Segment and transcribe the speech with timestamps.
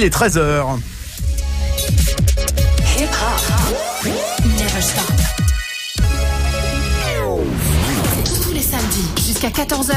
[0.00, 0.64] Il est 13h.
[4.42, 5.04] Never stop.
[8.42, 9.94] Tous les samedis jusqu'à 14h.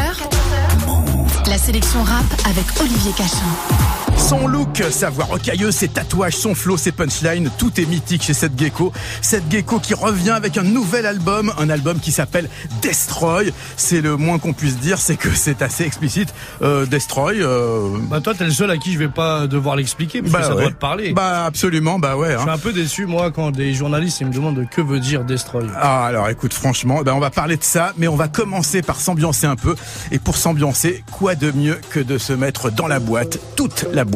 [1.47, 3.82] La sélection rap avec Olivier Cachin.
[4.23, 8.33] Son look, sa voix rocailleuse, ses tatouages, son flow, ses punchlines, tout est mythique chez
[8.33, 8.93] cette gecko.
[9.21, 12.47] Cette gecko qui revient avec un nouvel album, un album qui s'appelle
[12.81, 13.51] Destroy.
[13.75, 16.33] C'est le moins qu'on puisse dire, c'est que c'est assez explicite.
[16.61, 17.41] Euh, Destroy.
[17.41, 17.89] Euh...
[18.09, 20.45] Bah toi, t'es le seul à qui je vais pas devoir l'expliquer parce Bah que
[20.45, 20.61] ça ouais.
[20.61, 21.11] doit te parler.
[21.11, 22.29] Bah absolument, bah ouais.
[22.31, 22.41] je hein.
[22.41, 25.65] suis un peu déçu moi quand des journalistes ils me demandent que veut dire destroy.
[25.75, 29.01] Ah alors écoute franchement, ben on va parler de ça, mais on va commencer par
[29.01, 29.75] s'ambiancer un peu.
[30.11, 34.05] Et pour s'ambiancer, quoi de mieux que de se mettre dans la boîte, toute la
[34.05, 34.12] boîte.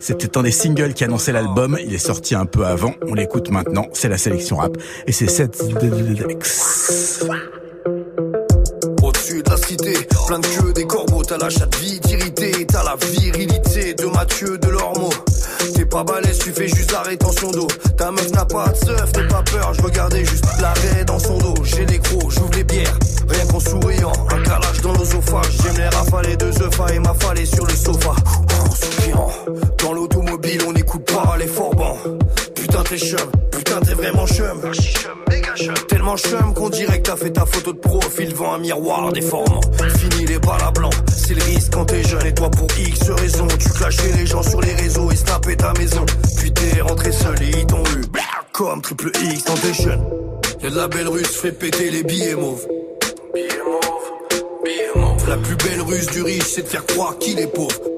[0.00, 1.78] C'était un des singles qui annonçait l'album.
[1.84, 2.94] Il est sorti un peu avant.
[3.08, 3.88] On l'écoute maintenant.
[3.92, 5.60] C'est la sélection rap et c'est cette
[9.02, 9.94] Au-dessus de la cité,
[10.26, 14.58] plein de queues, des corbeaux, t'as la chatte vite irritée, t'as la virilité de Mathieu
[14.58, 14.72] de.
[15.74, 17.66] T'es pas balèze, tu fais juste la rétention d'eau.
[17.96, 21.38] Ta meuf n'a pas de seuf, t'es pas peur, je regardais juste l'arrêt dans son
[21.38, 21.54] dos.
[21.64, 25.58] J'ai les gros, j'ouvre les bières, rien qu'en souriant, un calage dans l'osophage.
[25.62, 28.14] J'aime les rafales de œufs et m'affaler sur le sofa.
[29.78, 31.96] Dans l'automobile, on n'écoute pas les forbans.
[32.54, 34.60] Putain, t'es chum, putain, t'es vraiment chum.
[35.88, 39.60] Tellement chum qu'on dirait que t'as fait ta photo de profil devant un miroir déformant.
[39.98, 43.10] Fini les balles à blanc, c'est le risque quand t'es jeune et toi pour X
[43.10, 43.46] raison.
[43.58, 46.04] Tu clashais les gens sur les réseaux et snapais ta maison.
[46.38, 48.02] Puis t'es rentré seul et ils t'ont eu.
[48.52, 50.04] Comme triple X dans tes jeunes.
[50.62, 52.66] Y'a de la belle russe, fait péter les billets mauves.
[53.34, 55.28] Billets mauves, billets mauves.
[55.28, 57.91] La plus belle ruse du riche, c'est de faire croire qu'il est pauvre.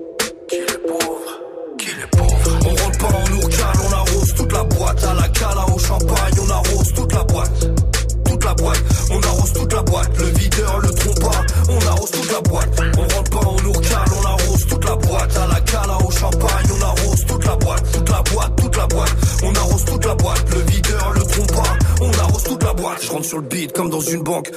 [23.74, 24.50] Comme dans une banque,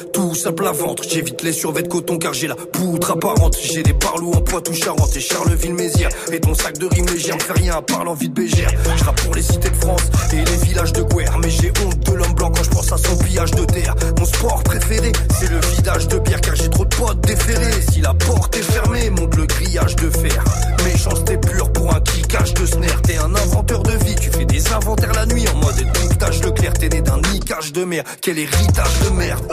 [1.10, 3.58] J'évite les survêts de coton car j'ai la poutre apparente.
[3.60, 6.10] J'ai des parlous en poitou charente et Charleville-Mézières.
[6.32, 8.70] Et ton sac de rimes légères fait rien à part l'envie de bégère.
[8.96, 11.40] Je pour les cités de France et les villages de guerre.
[11.40, 13.96] Mais j'ai honte de l'homme blanc quand je pense à son pillage de terre.
[14.20, 17.82] Mon sport préféré, c'est le vidage de bière car j'ai trop de potes déférés.
[17.92, 20.44] Si la porte est fermée, monte le grillage de fer.
[20.86, 23.02] Méchanceté pure pour un kickage de snare.
[23.02, 26.50] T'es un inventeur de vie, tu fais des inventaires la nuit en mode dictage de
[26.52, 26.74] clair.
[26.74, 29.44] T'es né d'un niquage de mer, quel héritage de merde.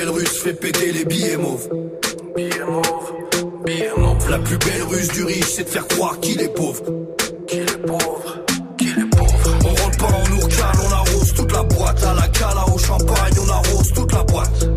[0.00, 1.68] Belle russe, fait péter les billets mauves.
[2.34, 3.12] Billets mauves,
[3.66, 4.30] billets mauves.
[4.30, 6.82] La plus belle ruse du riche, c'est de faire croire qu'il est pauvre.
[7.46, 8.38] Qu'il est pauvre,
[8.78, 9.58] qu'il est pauvre.
[9.66, 12.02] On rentre pas en ourcale, on arrose toute la boîte.
[12.02, 14.68] À la cala au champagne, on arrose toute la boîte.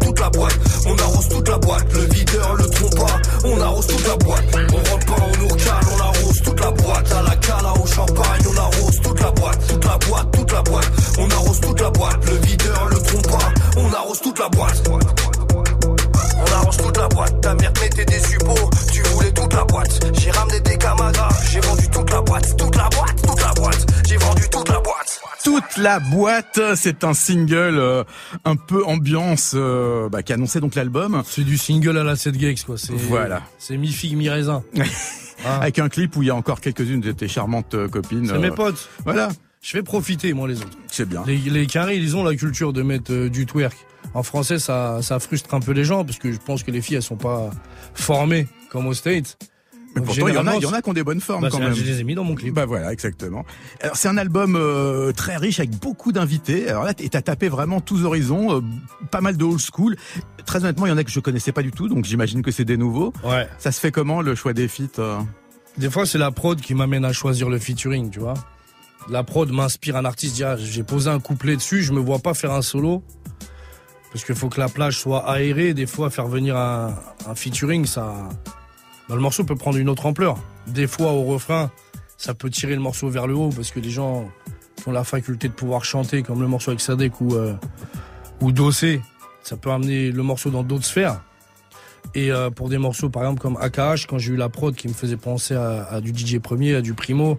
[0.00, 1.92] Toute la boîte, on arrose toute la boîte.
[1.94, 3.12] Le videur, le trompa,
[3.44, 4.44] on arrose toute la boîte.
[4.54, 7.12] On rentre pas en ourcale, on arrose toute la boîte.
[7.12, 9.66] À la cala au champagne, on arrose toute la boîte.
[9.68, 10.90] Toute la boîte, toute la boîte.
[11.18, 12.26] On arrose toute la boîte.
[12.26, 13.35] Le videur, le trompa,
[14.46, 14.82] la boîte.
[16.38, 20.06] On arrose toute la boîte, ta mère mettait des suppos, tu voulais toute la boîte.
[20.18, 23.86] J'ai ramené des camadas, j'ai vendu toute la boîte, toute la boîte, toute la boîte.
[24.06, 25.20] J'ai vendu toute la boîte.
[25.42, 28.04] Toute la boîte, c'est un single euh,
[28.44, 31.22] un peu ambiance euh, bah, qui annonçait donc l'album.
[31.26, 32.76] C'est du single à la 7 Gex quoi.
[32.78, 33.42] C'est Voilà.
[33.58, 34.62] C'est mi figue mi raisin.
[35.44, 35.58] Ah.
[35.58, 38.26] Avec un clip où il y a encore quelques-unes de tes charmantes euh, copines.
[38.26, 38.88] C'est euh, mes potes.
[39.04, 39.28] Voilà,
[39.62, 40.78] Je fais profiter moi les autres.
[40.88, 41.24] c'est bien.
[41.26, 43.76] Les, les carrés, ils ont la culture de mettre euh, du twerk.
[44.14, 46.80] En français, ça, ça frustre un peu les gens parce que je pense que les
[46.80, 47.50] filles, elles sont pas
[47.94, 49.36] formées comme aux States.
[49.94, 51.22] Mais Donc, pourtant, il y, en a, il y en a qui ont des bonnes
[51.22, 51.72] formes bah, quand même.
[51.74, 52.54] Je les ai mis dans mon clip.
[52.54, 53.46] Bah voilà, exactement.
[53.80, 56.68] Alors c'est un album euh, très riche avec beaucoup d'invités.
[56.68, 58.60] Alors là, t'as tapé vraiment tous horizons, euh,
[59.10, 59.96] pas mal de old school.
[60.44, 62.50] Très honnêtement, il y en a que je connaissais pas du tout, donc j'imagine que
[62.50, 63.12] c'est des nouveaux.
[63.24, 63.48] Ouais.
[63.58, 65.18] Ça se fait comment le choix des feats euh?
[65.78, 68.34] Des fois, c'est la prod qui m'amène à choisir le featuring, tu vois.
[69.08, 72.52] La prod m'inspire un artiste, j'ai posé un couplet dessus, je me vois pas faire
[72.52, 73.02] un solo.
[74.12, 75.74] Parce qu'il faut que la plage soit aérée.
[75.74, 76.94] Des fois, faire venir un,
[77.34, 78.14] featuring, ça,
[79.08, 80.38] bah, le morceau peut prendre une autre ampleur.
[80.68, 81.70] Des fois, au refrain,
[82.16, 84.28] ça peut tirer le morceau vers le haut parce que les gens
[84.86, 87.54] ont la faculté de pouvoir chanter, comme le morceau avec Sadek ou, euh,
[88.40, 89.02] ou Dossé,
[89.42, 91.20] ça peut amener le morceau dans d'autres sphères.
[92.14, 94.88] Et euh, pour des morceaux, par exemple, comme AKH, quand j'ai eu la prod qui
[94.88, 97.38] me faisait penser à, à du DJ Premier, à du Primo,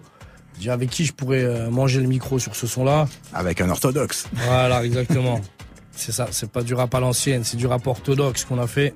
[0.68, 3.06] avec qui je pourrais euh, manger le micro sur ce son-là.
[3.32, 4.26] Avec un orthodoxe.
[4.32, 5.40] Voilà, exactement.
[5.92, 8.92] c'est ça, c'est pas du rap à l'ancienne, c'est du rap orthodoxe qu'on a fait.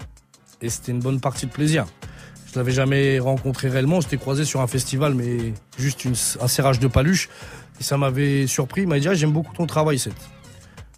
[0.60, 1.86] Et c'était une bonne partie de plaisir.
[2.52, 6.48] Je l'avais jamais rencontré réellement, on s'était croisé sur un festival, mais juste une- un
[6.48, 7.28] serrage de paluche.
[7.80, 10.12] Et ça m'avait surpris, il m'a dit ah, j'aime beaucoup ton travail, Seth.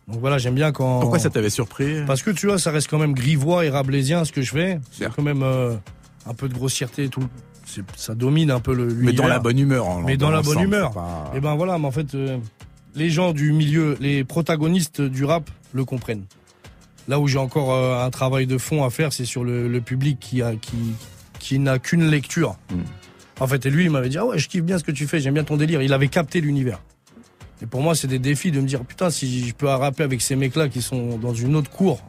[0.08, 1.00] Donc voilà, j'aime bien quand.
[1.00, 2.02] Pourquoi ça t'avait surpris?
[2.06, 4.80] Parce que tu vois, ça reste quand même grivois et rabelaisien ce que je fais.
[4.90, 5.76] C'est quand même euh,
[6.26, 7.26] un peu de grossièreté tout,
[7.96, 8.86] ça domine un peu le.
[8.86, 9.86] Mais dans la bonne humeur.
[9.86, 10.92] En, mais dans, la bonne humeur.
[11.32, 12.38] Et eh ben voilà, mais en fait, euh,
[12.94, 16.24] les gens du milieu, les protagonistes du rap le comprennent.
[17.08, 20.18] Là où j'ai encore euh, un travail de fond à faire, c'est sur le, public
[20.20, 20.94] qui a qui
[21.38, 22.56] qui n'a qu'une lecture.
[22.70, 22.82] Hmm.
[23.40, 25.06] En fait, et lui, il m'avait dit ah ouais, je kiffe bien ce que tu
[25.06, 25.82] fais, j'aime bien ton délire.
[25.82, 26.80] Il avait capté l'univers.
[27.62, 30.20] Et pour moi, c'est des défis de me dire putain, si je peux rapper avec
[30.20, 32.00] ces mecs-là qui sont dans une autre cour,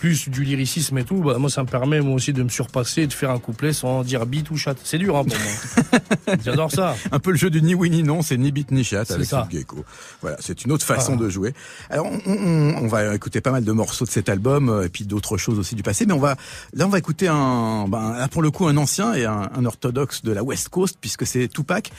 [0.00, 3.06] plus du lyricisme et tout, bah, moi ça me permet moi aussi de me surpasser,
[3.06, 4.74] de faire un couplet sans dire bit ou chat.
[4.82, 6.36] C'est dur hein, pour moi.
[6.44, 6.96] J'adore ça.
[7.12, 9.26] Un peu le jeu du ni oui ni non, c'est ni bit ni chat avec
[9.26, 9.46] ça.
[9.50, 9.84] Gecko.
[10.22, 11.22] Voilà, c'est une autre façon ah.
[11.22, 11.52] de jouer.
[11.90, 14.88] Alors on, on, on, va écouter pas mal de morceaux de cet album euh, et
[14.88, 16.36] puis d'autres choses aussi du passé, mais on va
[16.72, 19.64] là on va écouter un, ben, là pour le coup un ancien et un, un
[19.66, 21.92] orthodoxe de la West Coast puisque c'est Tupac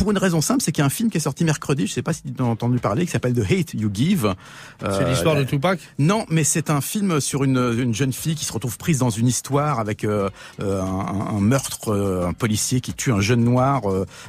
[0.00, 1.92] pour une raison simple, c'est qu'il y a un film qui est sorti mercredi, je
[1.92, 4.34] sais pas si tu as entendu parler, qui s'appelle The Hate You Give.
[4.82, 5.78] Euh, c'est l'histoire de Tupac?
[5.98, 9.10] Non, mais c'est un film sur une, une, jeune fille qui se retrouve prise dans
[9.10, 10.30] une histoire avec euh,
[10.60, 11.94] euh un, un, meurtre,
[12.26, 13.82] un policier qui tue un jeune noir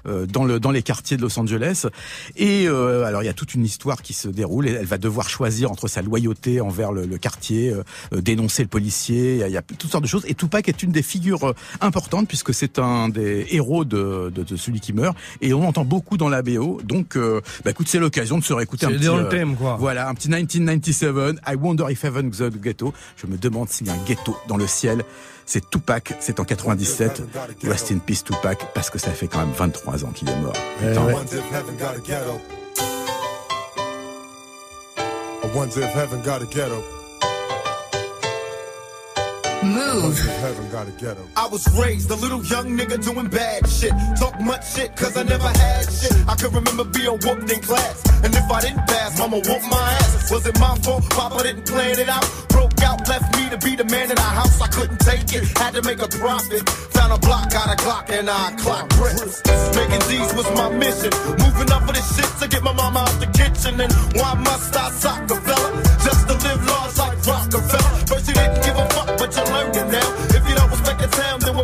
[0.04, 1.86] dans, le, dans les quartiers de Los Angeles.
[2.36, 5.30] Et alors il y a toute une histoire qui se déroule et elle va devoir
[5.30, 7.74] choisir entre sa loyauté envers le, le quartier,
[8.12, 10.26] dénoncer le policier, il y, a, il y, a, toutes sortes de choses.
[10.28, 14.56] Et Tupac est une des figures importantes puisque c'est un des héros de, de, de
[14.58, 15.16] celui qui meurt.
[15.40, 16.80] Et on entend beaucoup dans la BO.
[16.84, 19.06] Donc, euh, bah, écoute, c'est l'occasion de se réécouter un petit.
[19.06, 19.78] dans le euh, thème, quoi.
[19.80, 21.38] Voilà, un petit 1997.
[21.48, 22.94] I wonder if heaven the ghetto.
[23.18, 25.04] Je me demande s'il y a un ghetto dans le ciel.
[25.46, 27.24] C'est Tupac, c'est en 97.
[27.64, 30.54] Rest in peace Tupac, parce que ça fait quand même 23 ans qu'il est mort.
[30.82, 30.94] Eh
[39.64, 40.18] Move.
[41.38, 43.92] I was raised a little young nigga doing bad shit.
[44.18, 46.14] Talk much shit cause I never had shit.
[46.28, 48.02] I could remember being whooped in class.
[48.24, 50.32] And if I didn't pass, mama whooped my ass.
[50.32, 51.08] Was it my fault?
[51.12, 52.26] Papa didn't plan it out.
[52.50, 54.60] Broke out, left me to be the man in the house.
[54.62, 55.46] I couldn't take it.
[55.58, 56.68] Had to make a profit.
[56.98, 59.44] Found a block, got a clock, and I clock bricks.
[59.76, 61.14] Making G's was my mission.
[61.38, 63.80] Moving up for this shit to get my mama out the kitchen.
[63.80, 65.70] And why must I sock a fella?
[66.02, 67.91] Just to live large like Rockefeller.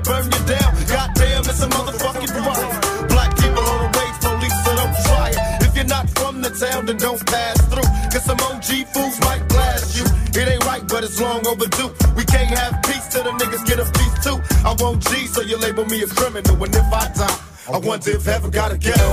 [0.08, 0.72] Burn you down.
[0.88, 3.10] Goddamn, it's a motherfucking riot.
[3.12, 5.40] Black people on the wage, police, so don't try it.
[5.68, 7.90] If you're not from the town, then don't pass through.
[8.12, 10.06] Cause some OG fools might blast you.
[10.40, 11.92] It ain't right, but it's long overdue.
[12.16, 14.40] We can't have peace till the niggas get a piece too.
[14.66, 16.56] I won't G, so you label me a criminal.
[16.64, 17.40] And if I die,
[17.74, 19.10] I wonder if heaven got a ghetto.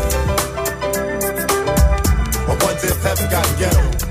[2.46, 4.03] I wonder if heaven got a ghetto.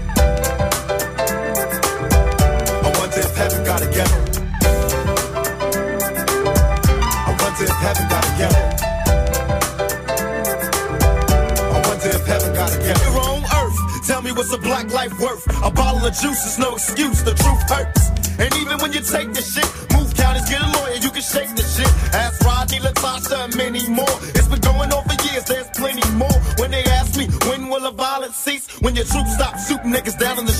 [14.63, 15.45] Black life worth?
[15.63, 17.21] A bottle of juice is no excuse.
[17.23, 18.09] The truth hurts.
[18.39, 21.53] And even when you take the shit, move counties, get a lawyer, you can shake
[21.53, 21.91] the shit.
[22.15, 24.17] Ask Rodney, Latasha, and many more.
[24.33, 26.33] It's been going on for years, there's plenty more.
[26.57, 28.65] When they ask me, when will the violence cease?
[28.81, 30.52] When your troops stop shooting niggas down in the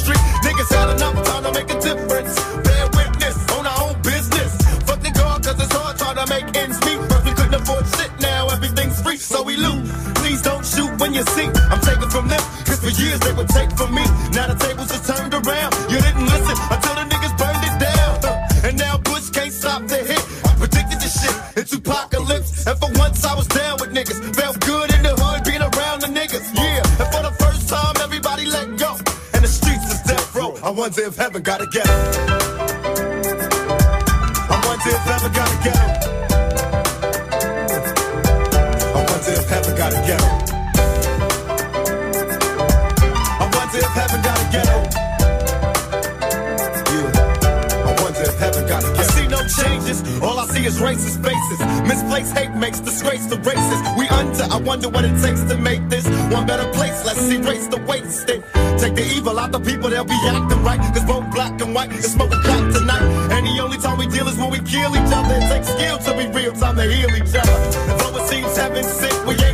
[50.83, 51.59] racist faces.
[51.87, 53.79] Misplaced hate makes disgrace to races.
[53.97, 54.43] We under.
[54.43, 57.05] I wonder what it takes to make this one better place.
[57.05, 58.43] Let's erase the wasted.
[58.77, 60.79] Take the evil out the people, they'll be acting right.
[60.93, 63.05] Cause both black and white is smoking crack tonight.
[63.33, 65.35] And the only time we deal is when we kill each other.
[65.39, 67.57] It takes skill to be real time to heal each other.
[67.99, 69.52] Though it seems heaven sick, we ain't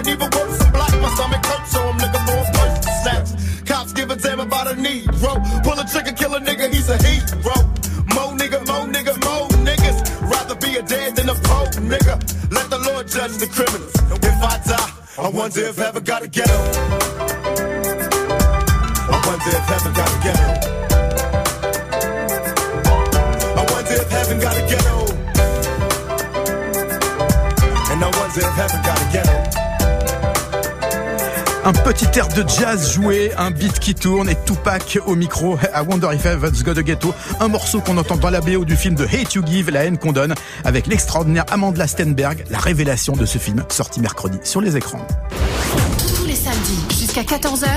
[0.00, 0.92] and even worse, I'm black.
[1.00, 3.66] My stomach hurts, so I'm looking for a to snatch.
[3.66, 5.32] Cops give a damn about a Negro.
[5.62, 7.56] Pull a trigger, kill a nigga, he's a hero.
[8.14, 9.98] Mo nigga, mo nigga, mo niggas.
[10.30, 12.16] Rather be a dead than a poor nigga.
[12.50, 13.94] Let the Lord judge the criminals.
[14.24, 16.79] If I die, I wonder if heaven got a ghetto.
[31.70, 35.56] Un petit air de jazz joué, un beat qui tourne et Tupac au micro.
[35.72, 37.14] I wonder if I've got a ghetto.
[37.38, 39.96] Un morceau qu'on entend dans la BO du film de Hate You Give, La haine
[39.96, 40.34] qu'on donne,
[40.64, 45.06] avec l'extraordinaire Amanda Stenberg, la révélation de ce film sorti mercredi sur les écrans.
[46.16, 47.68] Tous les samedis jusqu'à 14h.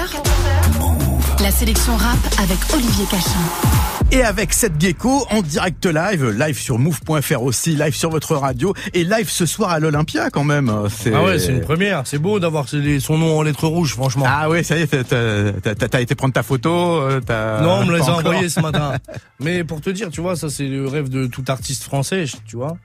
[1.43, 3.82] La sélection rap avec Olivier Cachin.
[4.13, 8.75] Et avec cette gecko en direct live, live sur move.fr aussi, live sur votre radio
[8.93, 10.69] et live ce soir à l'Olympia quand même.
[10.69, 12.03] Ah ouais, c'est une première.
[12.05, 14.25] C'est beau d'avoir son nom en lettres rouges, franchement.
[14.27, 17.01] Ah ouais, ça y est, t'as été prendre ta photo.
[17.01, 17.21] Euh,
[17.63, 18.97] non, on me les a envoyés ce matin.
[19.39, 22.55] Mais pour te dire, tu vois, ça c'est le rêve de tout artiste français, tu
[22.55, 22.77] vois.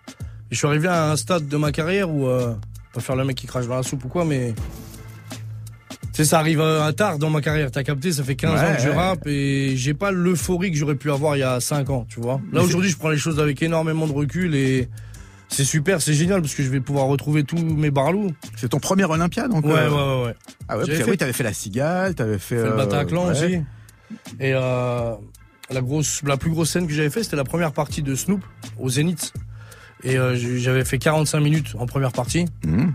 [0.50, 2.54] je suis arrivé à un stade de ma carrière où, euh,
[2.94, 4.54] pas faire le mec qui crache dans la soupe ou quoi, mais
[6.18, 8.82] c'est ça arrive un tard dans ma carrière, t'as capté, ça fait 15 ans que
[8.82, 12.06] je rappe et j'ai pas l'euphorie que j'aurais pu avoir il y a 5 ans,
[12.08, 12.40] tu vois.
[12.52, 14.88] Là aujourd'hui, je prends les choses avec énormément de recul et
[15.46, 18.32] c'est super, c'est génial parce que je vais pouvoir retrouver tous mes barlous.
[18.56, 20.34] C'est ton premier Olympia donc Ouais, euh, ouais, ouais,
[20.66, 21.08] Ah ouais, parce fait...
[21.08, 23.60] oui, t'avais fait la Cigale, t'avais fait, fait le Bataclan aussi.
[24.40, 25.14] Et euh,
[25.70, 28.44] la grosse la plus grosse scène que j'avais fait, c'était la première partie de Snoop
[28.76, 29.32] au Zénith.
[30.02, 32.46] Et euh, j'avais fait 45 minutes en première partie.
[32.66, 32.88] Mmh.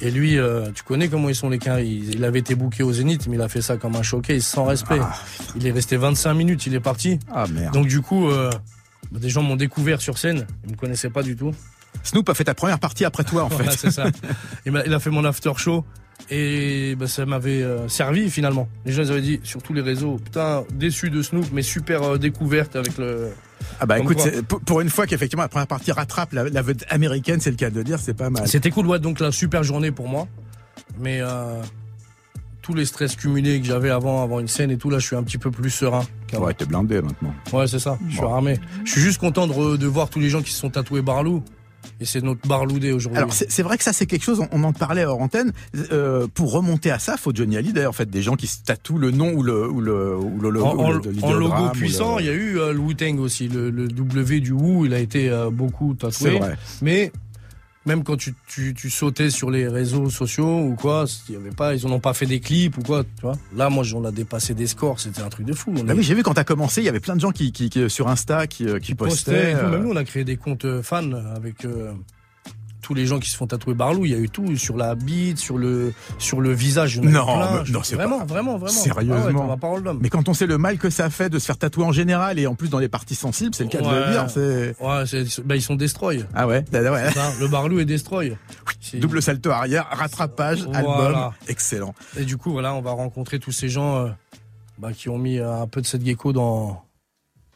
[0.00, 1.80] Et lui, euh, tu connais comment ils sont les cas.
[1.80, 4.64] Il, avait été bouqué au Zénith, mais il a fait ça comme un choqué, sans
[4.64, 4.98] respect.
[5.00, 5.14] Ah.
[5.56, 7.18] Il est resté 25 minutes, il est parti.
[7.32, 7.72] Ah merde.
[7.72, 8.50] Donc du coup, euh,
[9.12, 10.46] des gens m'ont découvert sur scène.
[10.64, 11.52] Ils me connaissaient pas du tout.
[12.02, 13.70] Snoop a fait ta première partie après toi, en fait.
[13.70, 14.06] c'est ça.
[14.66, 15.84] Il a, fait mon after show.
[16.30, 18.68] Et bah, ça m'avait euh, servi finalement.
[18.84, 22.18] Les gens ils avaient dit sur tous les réseaux, putain, déçu de Snoop, mais super
[22.18, 23.30] découverte avec le,
[23.80, 24.18] ah bah écoute,
[24.66, 27.70] pour une fois qu'effectivement la première partie rattrape la, la vedette américaine, c'est le cas
[27.70, 28.46] de dire, c'est pas mal.
[28.48, 30.28] C'était cool, ouais, donc la super journée pour moi.
[30.98, 31.60] Mais euh,
[32.62, 35.16] tous les stress cumulés que j'avais avant, avant une scène et tout, là, je suis
[35.16, 36.04] un petit peu plus serein.
[36.38, 37.34] Ouais, t'es blindé maintenant.
[37.52, 37.98] Ouais, c'est ça.
[38.08, 38.58] Je suis armé.
[38.84, 41.42] Je suis juste content de, de voir tous les gens qui se sont tatoués Barlou.
[42.00, 43.18] Et c'est notre barloudé aujourd'hui.
[43.18, 45.52] Alors c'est vrai que ça c'est quelque chose, on, en parlait hors antenne.
[45.92, 48.98] Euh, pour remonter à ça, faut Johnny Hallyday en fait, des gens qui se tatouent
[48.98, 50.78] le nom ou le ou le ou le, en,
[51.22, 54.40] en, logo puissant, il y a eu euh, le Wu Tang aussi, le, le, W
[54.40, 56.38] du Wu, il a été euh, beaucoup tatoué.
[56.38, 56.56] Vrai.
[56.82, 57.12] Mais
[57.86, 61.74] même quand tu, tu, tu, sautais sur les réseaux sociaux ou quoi, y avait pas,
[61.74, 63.36] ils n'ont pas fait des clips ou quoi, tu vois.
[63.54, 65.74] Là, moi, on a dépassé des scores, c'était un truc de fou.
[65.88, 67.68] Ah oui, j'ai vu quand t'as commencé, il y avait plein de gens qui, qui,
[67.68, 69.54] qui sur Insta qui, euh, qui, postaient.
[69.54, 71.92] Même nous, on a créé des comptes euh, fans avec euh,
[72.84, 74.94] tous les gens qui se font tatouer Barlou, il y a eu tout sur la
[74.94, 77.00] bite, sur le sur le visage.
[77.00, 77.26] Non,
[77.72, 78.68] non, c'est vraiment, vraiment, vraiment.
[78.68, 79.48] Sérieusement.
[79.50, 81.84] Ah parole mais quand on sait le mal que ça fait de se faire tatouer
[81.84, 84.26] en général et en plus dans les parties sensibles, c'est le cas de le dire.
[84.28, 84.76] C'est...
[84.80, 86.24] Ouais, bah, ils sont destroy.
[86.34, 87.08] Ah ouais, bah, ouais.
[87.40, 88.36] le Barlou est destroy.
[88.94, 91.94] Double salto arrière, rattrapage, album, excellent.
[92.18, 94.08] Et du coup, voilà, on va rencontrer tous ces gens euh,
[94.78, 96.83] bah, qui ont mis un peu de cette gecko dans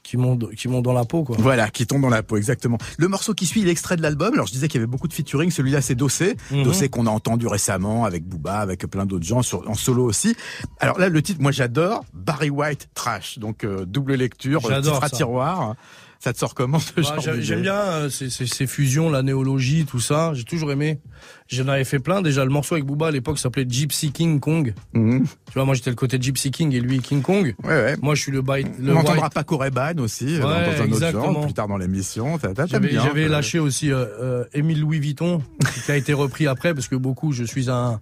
[0.09, 1.37] qui montent, qui montent dans la peau, quoi.
[1.38, 2.79] Voilà, qui tombent dans la peau, exactement.
[2.97, 4.33] Le morceau qui suit, l'extrait de l'album.
[4.33, 5.50] Alors, je disais qu'il y avait beaucoup de featuring.
[5.50, 6.38] Celui-là, c'est Dossé.
[6.50, 6.62] Mhm.
[6.62, 10.35] Dossé qu'on a entendu récemment avec Booba, avec plein d'autres gens sur, en solo aussi.
[10.81, 12.07] Alors là, le titre, moi, j'adore.
[12.15, 13.38] Barry White Trash.
[13.38, 15.75] Donc, euh, double lecture, titre à tiroir.
[16.20, 20.00] Ça te sort comment ce genre J'aime bien euh, ces, ces, fusions, la néologie, tout
[20.00, 20.32] ça.
[20.34, 20.98] J'ai toujours aimé.
[21.46, 22.22] J'en avais fait plein.
[22.22, 24.75] Déjà, le morceau avec Booba à l'époque s'appelait Gypsy King Kong.
[24.92, 25.25] Mhm.
[25.25, 27.54] Tu vois, moi j'étais le côté Gypsy King et lui King Kong.
[27.62, 27.96] Ouais, ouais.
[28.02, 28.68] Moi je suis le byte.
[28.82, 32.38] On entendra pas Coreban aussi euh, dans un autre genre plus tard dans l'émission.
[32.66, 35.42] J'avais lâché aussi euh, euh, Émile Louis Vuitton
[35.84, 38.00] qui a été repris après parce que beaucoup, je suis un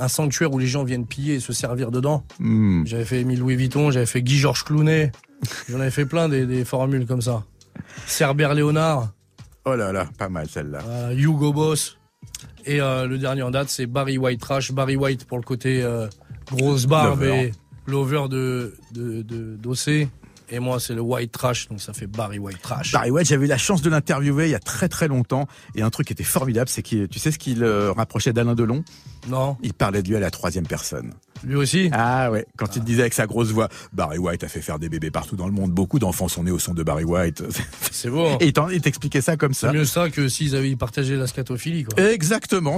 [0.00, 2.24] un sanctuaire où les gens viennent piller et se servir dedans.
[2.38, 2.84] Hmm.
[2.86, 5.12] J'avais fait Émile Louis Vuitton, j'avais fait Guy Georges Clounet.
[5.68, 7.44] J'en avais fait plein des, des formules comme ça.
[8.06, 9.12] Cerbère Léonard.
[9.64, 10.80] Oh là là, pas mal celle-là.
[10.86, 11.98] Euh, Hugo Boss.
[12.64, 14.72] Et euh, le dernier en date, c'est Barry White Trash.
[14.72, 16.06] Barry White pour le côté euh,
[16.50, 17.52] grosse barbe et
[17.86, 20.08] l'over de, de, de, d'Ossé.
[20.50, 22.92] Et moi, c'est le White Trash, donc ça fait Barry White Trash.
[22.92, 25.46] Barry White, j'avais eu la chance de l'interviewer il y a très très longtemps.
[25.74, 28.84] Et un truc qui était formidable, c'est que tu sais ce qu'il rapprochait d'Alain Delon?
[29.28, 29.56] Non.
[29.62, 31.12] Il parlait de lui à la troisième personne.
[31.44, 31.90] Lui aussi?
[31.92, 34.88] Ah ouais, quand il disait avec sa grosse voix, Barry White a fait faire des
[34.88, 35.72] bébés partout dans le monde.
[35.72, 37.42] Beaucoup d'enfants sont nés au son de Barry White.
[37.90, 38.28] C'est beau.
[38.40, 39.70] Et il t'expliquait ça comme ça.
[39.70, 42.02] C'est mieux ça que s'ils avaient partagé la scatophilie, quoi.
[42.12, 42.76] Exactement.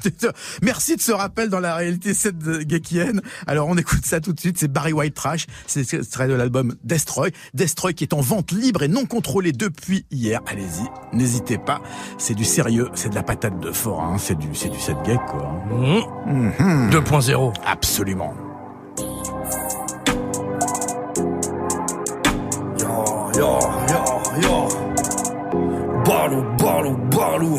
[0.62, 3.20] Merci de ce rappel dans la réalité cette gekienne.
[3.46, 4.56] Alors on écoute ça tout de suite.
[4.58, 5.46] C'est Barry White Trash.
[5.66, 7.32] C'est extrait de l'album Destroy.
[7.54, 10.40] Destroy qui est en vente libre et non contrôlée depuis hier.
[10.46, 11.80] Allez-y, n'hésitez pas.
[12.18, 14.02] C'est du sérieux, c'est de la patate de fort.
[14.02, 14.16] Hein.
[14.18, 15.54] C'est du, c'est du set geek, quoi.
[15.70, 17.52] 2.0.
[17.64, 17.80] Absolument.
[18.00, 18.34] Absolument.
[22.80, 24.02] Yo, yo, yo,
[24.42, 24.68] yo.
[26.04, 27.58] Barlou, barlou, barlou.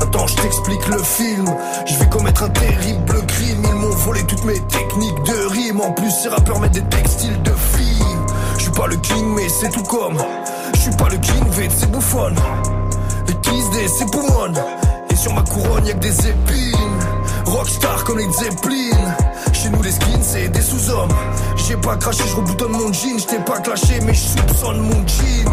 [0.00, 1.44] Attends, je t'explique le film.
[1.86, 3.62] Je vais commettre un terrible crime.
[3.62, 5.80] Ils m'ont volé toutes mes techniques de rime.
[5.82, 7.97] En plus, ces rappeurs mettent des textiles de filles.
[8.58, 10.18] Je suis pas le king, mais c'est tout comme.
[10.74, 12.36] Je suis pas le king, V, c'est bouffonne.
[13.26, 14.52] Les kiss des c'est poumon.
[15.10, 16.76] Et sur ma couronne, y'a que des épines.
[17.46, 19.16] Rockstar comme les Zeppelin.
[19.52, 21.12] Chez nous les skins c'est des sous-hommes
[21.56, 25.50] J'ai pas craché, je reboutonne mon jean Je pas clashé mais je soupçonne mon jean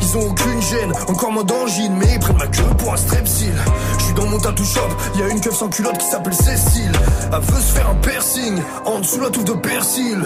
[0.00, 3.54] ils ont aucune gêne, encore moins d'angine, mais ils prennent ma queue pour un strepsil.
[3.98, 4.80] Je suis dans mon tattoo shop,
[5.16, 6.92] y a une keuf sans culotte qui s'appelle Cécile.
[7.32, 10.18] Elle veut se faire un piercing, en dessous la touffe de persil.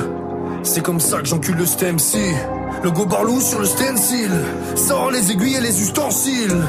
[0.66, 2.18] C'est comme ça que j'encule le stem si
[2.82, 4.30] Le go barlou sur le stencil.
[4.74, 6.60] Sors les aiguilles et les ustensiles.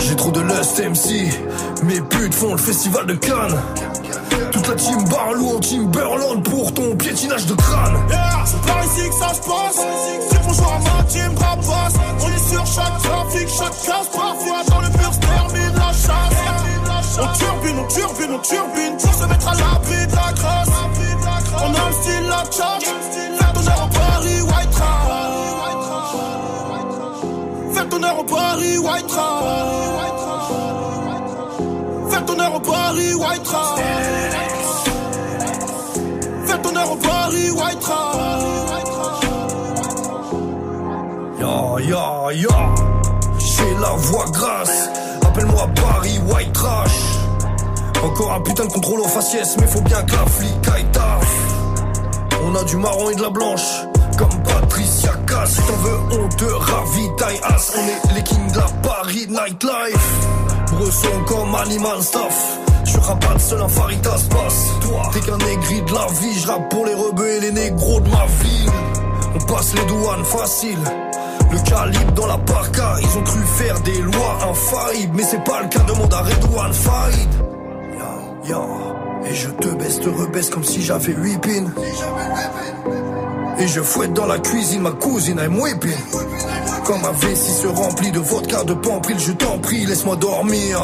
[0.00, 1.28] J'ai trop de lust MC.
[1.82, 3.60] Mes putes font le festival de Cannes.
[4.52, 7.96] Toute la team Barlou en team Berland pour ton piétinage de crâne.
[8.08, 9.86] Yeah, par ici que ça se passe.
[10.30, 11.94] C'est pour jouer à ma team rapace.
[12.20, 14.08] On est sur chaque trafic, chaque case.
[14.12, 17.18] Parfois dans le mur termine la chasse.
[17.20, 20.81] On turbine, on turbine, on turbine pour se mettre à l'abri de la grâce.
[21.64, 22.84] On a le style, la charge.
[23.38, 25.32] Faire ton au Paris, white trash.
[27.74, 29.44] Faire ton au Paris, white trash.
[32.10, 33.78] Faire ton au Paris, white trash.
[36.46, 38.42] Faire ton au Paris, white trash.
[41.40, 41.56] Ya,
[41.88, 42.58] ya, ya.
[43.38, 44.88] J'ai la voix grasse.
[45.26, 46.98] Appelle-moi Paris, white trash.
[48.04, 50.86] Encore un putain de contrôle en faciès, mais faut bien que la flic aille
[52.52, 53.86] On a du marron et de la blanche,
[54.18, 55.52] comme Patricia Cass.
[55.52, 57.72] Si t'en veux, on te ravitaille as.
[57.74, 60.26] On est les kings de la Paris nightlife.
[60.70, 62.58] Bresson comme animal stuff.
[62.84, 64.66] Je rappe seul un faritas passe.
[64.82, 66.40] Toi, t'es qu'un aigri de la vie.
[66.40, 68.70] Je rappe pour les rebeux et les négros de ma ville.
[69.34, 70.78] On passe les douanes facile.
[71.50, 75.62] Le calibre dans la parka, ils ont cru faire des lois infaillibles, mais c'est pas
[75.62, 77.28] le cas, demande à Redouane Faïd.
[79.24, 81.72] Et je te baisse, te rebaisse comme si j'avais 8 pins.
[83.58, 85.96] Et je fouette dans la cuisine ma cousine, I'm whipping.
[86.84, 90.80] Comme ma vessie se remplit de vodka, de pampril, je t'en prie, laisse-moi dormir.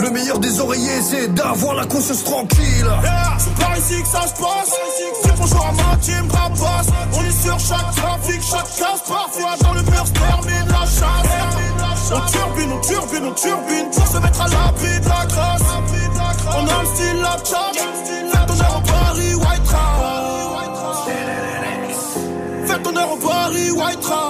[0.00, 2.86] Le meilleur des oreillers, c'est d'avoir la conscience tranquille.
[3.02, 4.72] Yeah, c'est par ici que ça se passe.
[5.22, 6.86] C'est pour jouer à ma team rapace.
[7.12, 9.02] On est sur chaque trafic, chaque case.
[9.06, 11.28] Parfois dans le mur termine la chasse.
[12.10, 15.62] On turbine, on turbine, on turbine pour se mettre à l'abri de la grâce.
[16.56, 17.18] On style.
[18.28, 20.18] Fais ton heure au Paris, white trash.
[22.66, 24.28] Fais ton heure au Paris, white trash.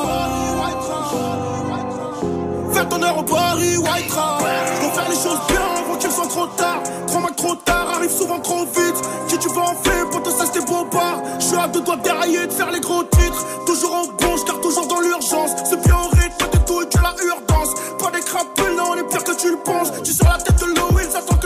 [2.73, 4.43] Fais ton heure au Paris, white trash.
[4.81, 6.83] Faut faire les choses bien avant qu'elles soient trop tard.
[7.07, 8.97] Trop mal, trop tard, arrive souvent trop vite.
[9.29, 11.23] Qui tu veux en faire pour te c'est beau pas.
[11.39, 13.47] Je suis à deux doigts derrière de faire les gros titres.
[13.67, 15.51] Toujours en bronze, car toujours dans l'urgence.
[15.65, 17.75] C'est bien au rythme de tout et que la urgence.
[17.99, 19.93] Pas des crapules, non, on est pire que tu le penses.
[20.05, 20.78] Tu sur la tête de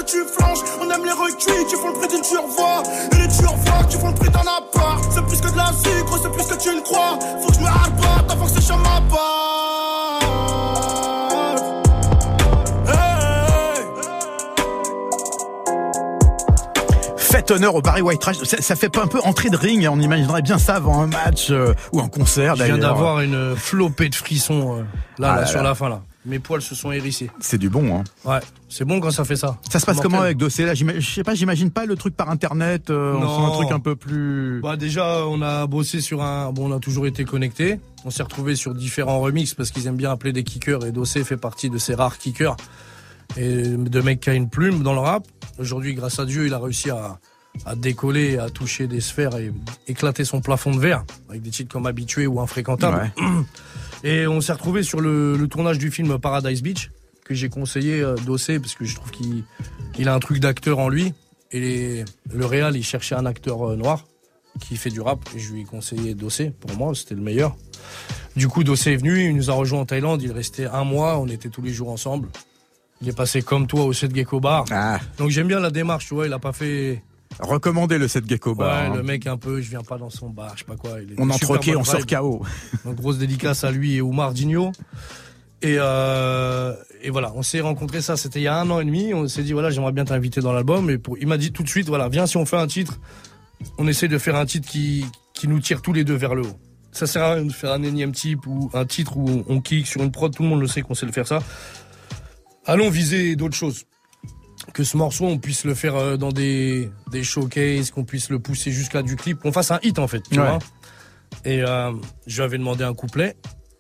[0.03, 0.59] que tu flanches.
[0.81, 2.83] On aime les recuits qui font le prix d'une turvoie.
[3.13, 5.03] Et les turvois qui font le prix d'un appart.
[5.11, 7.19] C'est plus que de la sucre, c'est plus que tu ne crois.
[7.43, 9.03] Faut que je me hard avant que c'est chez ma.
[17.17, 18.37] Faites honneur au Paris White Trash.
[18.43, 19.87] Ça, ça fait pas un peu entrée de ring.
[19.91, 22.95] On imaginerait bien ça avant un match euh, ou un concert Je viens d'ailleurs.
[22.95, 24.83] d'avoir une flopée de frissons euh,
[25.19, 26.03] là, Ah là, là sur la fin là.
[26.25, 27.31] Mes poils se sont hérissés.
[27.41, 27.97] C'est du bon.
[27.97, 28.05] Hein.
[28.25, 29.59] Ouais, c'est bon quand ça fait ça.
[29.69, 30.11] Ça se passe Mortel.
[30.13, 30.75] comment avec Dossé là?
[30.75, 32.91] Je sais pas, j'imagine pas le truc par internet.
[32.91, 33.47] euh, on Non.
[33.47, 34.61] un truc un peu plus.
[34.63, 36.53] Bah déjà, on a bossé sur un.
[36.53, 37.81] Bon, on a toujours été connectés.
[38.05, 41.25] On s'est retrouvés sur différents remixes parce qu'ils aiment bien appeler des kickers et Dossé
[41.25, 42.57] fait partie de ces rares kickers
[43.37, 45.27] et de mecs qui a une plume dans le rap.
[45.59, 47.19] Aujourd'hui, grâce à Dieu, il a réussi à,
[47.67, 49.53] à décoller, à toucher des sphères et
[49.87, 53.13] éclater son plafond de verre avec des titres comme Habitué ou Infréquentable.
[53.17, 53.25] Ouais.
[54.05, 56.91] Et on s'est retrouvé sur le, le tournage du film Paradise Beach
[57.25, 59.45] que j'ai conseillé euh, Dossé parce que je trouve qu'il
[59.97, 61.15] il a un truc d'acteur en lui.
[61.53, 64.07] Et les- le réal, il cherchait un acteur euh, noir
[64.61, 65.21] qui fait du rap.
[65.37, 66.51] Et je lui ai conseillé Dossé.
[66.51, 67.55] Pour moi, c'était le meilleur.
[68.35, 70.21] Du coup, Dossé est venu, il nous a rejoint en Thaïlande.
[70.23, 72.29] Il restait un mois, on était tous les jours ensemble.
[73.03, 74.65] Il est passé comme toi au 7 Gecko Bar.
[74.73, 76.27] Ah, Donc j'aime bien la démarche, tu vois.
[76.27, 77.03] Il a pas fait.
[77.41, 78.69] Recommandez le set Gecko Bar.
[78.69, 78.97] ouais, hein.
[78.97, 81.01] le mec un peu, je viens pas dans son bar, je sais pas quoi.
[81.01, 82.07] Il est On entrequait, bonne on sort.
[82.07, 82.45] KO.
[82.85, 84.73] Donc grosse dédicace à lui et Oumar Digno.
[85.63, 88.85] Et, euh, et voilà, on s'est rencontrés ça, c'était il y a un an et
[88.85, 89.15] demi.
[89.15, 90.91] On s'est dit voilà, j'aimerais bien t'inviter dans l'album.
[90.91, 92.99] Et pour, il m'a dit tout de suite voilà, viens si on fait un titre,
[93.79, 96.43] on essaie de faire un titre qui qui nous tire tous les deux vers le
[96.43, 96.59] haut.
[96.91, 99.87] Ça sert à rien de faire un énième type ou un titre où on kick
[99.87, 101.39] sur une prod, tout le monde le sait qu'on sait le faire ça.
[102.67, 103.85] Allons viser d'autres choses.
[104.73, 108.39] Que ce morceau, on puisse le faire euh, dans des, des showcases, qu'on puisse le
[108.39, 110.47] pousser jusqu'à du clip, qu'on fasse un hit en fait, tu Ouais.
[110.47, 110.59] vois.
[111.45, 111.93] Et euh,
[112.27, 113.37] je lui avais demandé un couplet.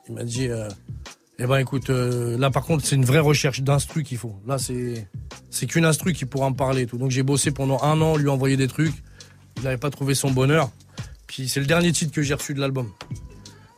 [0.08, 0.68] Il m'a dit, euh,
[1.38, 4.34] eh ben écoute, euh, là par contre c'est une vraie recherche d'instru qu'il faut.
[4.46, 5.08] Là c'est
[5.50, 6.98] c'est qu'une instru qui pourra me parler et tout.
[6.98, 8.94] Donc j'ai bossé pendant un an, lui envoyer des trucs.
[9.58, 10.70] Il n'avait pas trouvé son bonheur.
[11.26, 12.90] Puis c'est le dernier titre que j'ai reçu de l'album.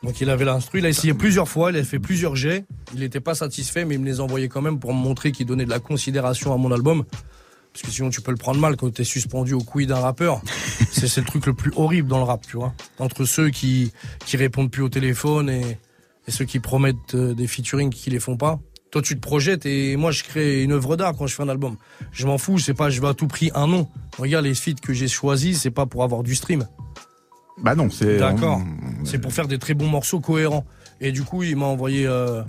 [0.05, 2.67] Donc il avait l'instru, il a essayé plusieurs fois, il a fait plusieurs jets.
[2.93, 5.47] Il n'était pas satisfait, mais il me les envoyait quand même pour me montrer qu'il
[5.47, 7.05] donnait de la considération à mon album.
[7.73, 10.43] Parce que sinon, tu peux le prendre mal quand t'es suspendu au couille d'un rappeur.
[10.93, 12.75] c'est c'est le truc le plus horrible dans le rap, tu vois.
[12.99, 13.93] Entre ceux qui,
[14.27, 15.79] qui répondent plus au téléphone et,
[16.29, 18.61] et ceux qui promettent euh, des featuring qui les font pas.
[18.91, 21.49] Toi, tu te projettes et moi, je crée une œuvre d'art quand je fais un
[21.49, 21.77] album.
[22.13, 23.89] Je m'en fous, sais pas, je veux à tout prix un nom.
[24.19, 26.69] Regarde les feats que j'ai choisis, c'est pas pour avoir du stream.
[27.63, 28.19] Bah non, c'est.
[28.19, 28.61] D'accord.
[28.61, 30.65] on- C'est pour faire des très bons morceaux cohérents.
[31.01, 32.43] Et du coup, il m'a envoyé, euh,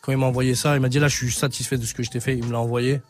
[0.00, 2.02] quand il m'a envoyé ça, il m'a dit là, je suis satisfait de ce que
[2.02, 2.36] je t'ai fait.
[2.36, 3.00] Il me l'a envoyé.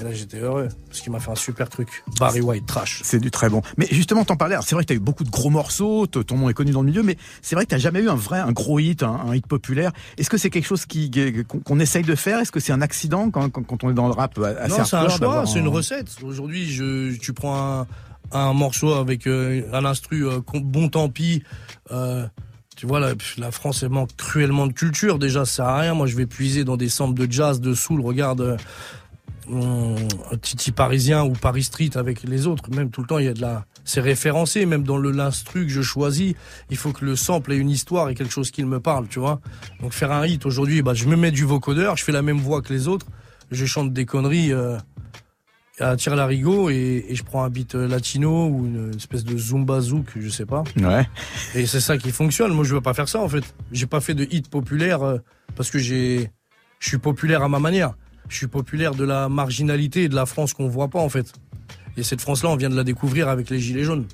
[0.00, 2.02] Et là, j'étais heureux parce qu'il m'a fait un super truc.
[2.18, 3.00] Barry White, trash.
[3.04, 3.62] C'est du très bon.
[3.78, 4.56] Mais justement, t'en parlais.
[4.62, 6.86] C'est vrai que t'as eu beaucoup de gros morceaux, ton nom est connu dans le
[6.88, 9.34] milieu, mais c'est vrai que t'as jamais eu un vrai, un gros hit, un, un
[9.34, 9.92] hit populaire.
[10.18, 11.10] Est-ce que c'est quelque chose qui
[11.64, 12.40] qu'on essaye de faire?
[12.40, 14.96] Est-ce que c'est un accident quand, quand, on est dans le rap assez non, c'est
[14.96, 16.08] un choix, c'est une un- recette.
[16.22, 16.66] Aujourd'hui,
[17.20, 17.86] tu prends un,
[18.32, 21.42] un morceau avec euh, un instru euh, bon tant pis.
[21.90, 22.26] euh,
[22.76, 25.18] tu vois, la, la France elle manque cruellement de culture.
[25.18, 25.94] Déjà, ça sert à rien.
[25.94, 28.00] Moi, je vais puiser dans des samples de jazz, de soul.
[28.00, 28.56] Regarde,
[30.40, 32.70] Titi parisien ou Paris Street avec les autres.
[32.70, 33.66] Même tout le temps, il y a de la.
[33.84, 34.64] C'est référencé.
[34.64, 36.34] Même dans le l'instru que je choisis,
[36.70, 39.08] il faut que le sample ait une histoire et quelque chose qui me parle.
[39.08, 39.40] Tu vois.
[39.82, 42.38] Donc faire un hit aujourd'hui, bah, je me mets du vocodeur, je fais la même
[42.38, 43.06] voix que les autres,
[43.50, 44.52] je chante des conneries.
[45.80, 49.36] À tire larigot et, et je prends un beat euh, latino ou une espèce de
[49.38, 50.62] zumba zouk, je sais pas.
[50.76, 51.08] Ouais.
[51.54, 52.52] Et c'est ça qui fonctionne.
[52.52, 53.54] Moi, je veux pas faire ça en fait.
[53.72, 55.18] J'ai pas fait de hit populaire euh,
[55.56, 56.30] parce que j'ai,
[56.80, 57.94] je suis populaire à ma manière.
[58.28, 61.32] Je suis populaire de la marginalité et de la France qu'on voit pas en fait.
[61.96, 64.06] Et cette France-là, on vient de la découvrir avec les gilets jaunes.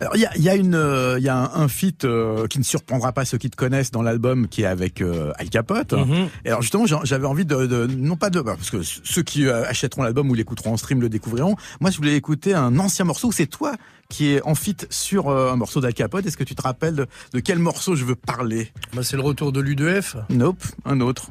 [0.00, 2.04] Alors il y a, il y a une, euh, il y a un, un feat
[2.04, 5.32] euh, qui ne surprendra pas ceux qui te connaissent dans l'album, qui est avec euh,
[5.38, 5.94] Al Capote.
[5.94, 6.28] Mhm.
[6.44, 9.46] Et alors justement, j'avais envie de, de- non pas de, bah, parce que ceux qui
[9.46, 11.56] euh, achèteront l'album ou l'écouteront en stream le découvriront.
[11.80, 13.32] Moi, je voulais écouter un ancien morceau.
[13.32, 13.72] C'est toi
[14.10, 16.26] qui est en feat sur euh, un morceau d'Al Capote.
[16.26, 18.70] Est-ce que tu te rappelles de, de quel morceau je veux parler?
[18.94, 20.16] Bah, c'est le retour de l'U2F.
[20.28, 21.30] Nope, un autre.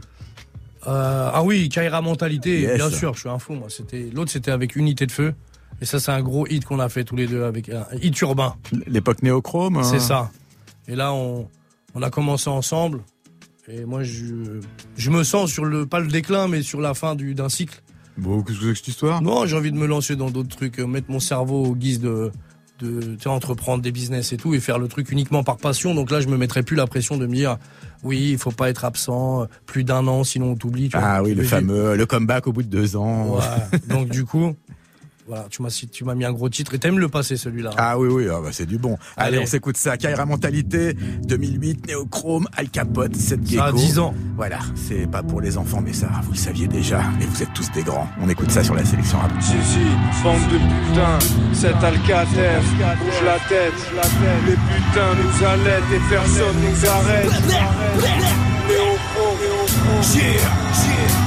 [0.88, 2.76] Euh, ah oui, Kaira Mentalité, Yes.
[2.78, 3.68] bien sûr, je suis un fou moi.
[3.70, 5.34] C'était l'autre, c'était avec Unité de feu.
[5.82, 8.20] Et ça, c'est un gros hit qu'on a fait tous les deux avec un hit
[8.22, 8.56] urbain.
[8.88, 9.82] L'époque néochrome.
[9.84, 10.00] C'est hein.
[10.00, 10.32] ça.
[10.88, 11.48] Et là, on,
[11.94, 13.02] on a commencé ensemble.
[13.68, 14.60] Et moi, je,
[14.96, 17.82] je me sens sur le, pas le déclin, mais sur la fin du, d'un cycle.
[18.18, 19.22] Bon, qu'est-ce que c'est que cette histoire?
[19.22, 22.00] Non, j'ai envie de me lancer dans d'autres trucs, euh, mettre mon cerveau au guise
[22.00, 22.32] de,
[22.80, 25.96] de, entreprendre des business et tout, et faire le truc uniquement par passion.
[25.96, 27.58] Donc là, je me mettrai plus la pression de me dire,
[28.04, 30.90] oui, il faut pas être absent euh, plus d'un an, sinon on t'oublie.
[30.90, 31.08] tu vois.
[31.08, 33.36] Ah oui, le fameux, le comeback au bout de deux ans.
[33.36, 33.80] Ouais.
[33.90, 34.56] Donc du coup,
[35.28, 37.72] voilà, tu m'as, tu m'as mis un gros titre et t'aimes le passer celui-là.
[37.72, 37.78] hein.
[37.78, 38.98] Ah oui, oui, ah bah c'est du bon.
[39.18, 39.44] Allez, Allez.
[39.44, 39.98] on s'écoute ça.
[39.98, 43.78] Kaira Mentalité, 2008, Néochrome, Al Capote, 7 Ça a Gecko.
[43.78, 44.14] 10 ans.
[44.36, 47.02] Voilà, c'est pas pour les enfants, mais ça, vous le saviez déjà.
[47.20, 48.08] Mais vous êtes tous des grands.
[48.22, 49.32] On écoute ça sur la sélection rap.
[49.42, 49.80] Si, si,
[50.24, 51.20] bande de putains,
[51.54, 52.62] cet Alcatel,
[53.00, 53.74] bouge la tête,
[54.46, 57.32] les putains nous allaitent et personne nous arrête.
[58.68, 60.18] Néo-pro, néo-pro.
[60.18, 61.25] Yeah, yeah.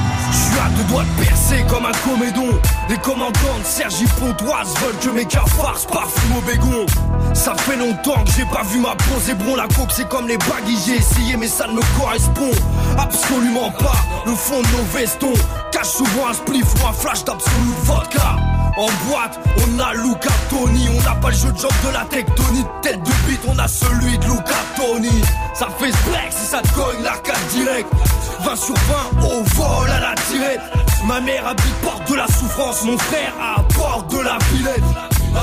[0.88, 2.58] Doigts de percer comme un comédon.
[2.88, 6.86] Les commandants de Sergi Pontoise veulent que mes cafards parfument au bégon.
[7.32, 9.54] Ça fait longtemps que j'ai pas vu ma peau, c'est bon.
[9.54, 12.50] La coke, c'est comme les baguilles, j'ai essayé, mais ça ne me correspond
[12.98, 14.04] absolument pas.
[14.26, 15.34] Le fond de nos vestons
[15.70, 18.36] cache souvent un spliff ou un flash d'absolu vodka.
[18.78, 22.04] En boîte, on a Luca Tony, on n'a pas le jeu de job de la
[22.04, 25.20] tectonique, tête de bite, on a celui de Luca Tony.
[25.52, 27.88] Ça fait flex si ça te cogne l'arcade direct.
[28.42, 30.60] 20 sur 20 au vol à la tirette.
[31.06, 34.84] Ma mère habite porte de la souffrance, mon frère à bord de la Villette.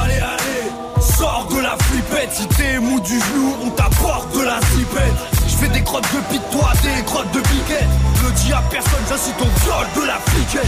[0.01, 2.31] Allez, allez, sors de la flippette.
[2.31, 5.34] Si t'es mou du genou, on t'apporte de la slipette.
[5.55, 7.87] Je fais des crottes de pite, toi des crottes de piquet.
[8.23, 10.67] Le dis à personne, j'incite au viol de la fliquette.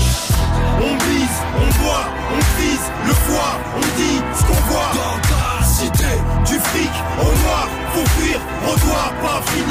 [0.79, 5.65] On bise, on boit, on vise le foie, on dit ce qu'on voit dans ta
[5.65, 6.11] cité.
[6.45, 9.66] Du fric au noir, faut fuir, on doit pas finir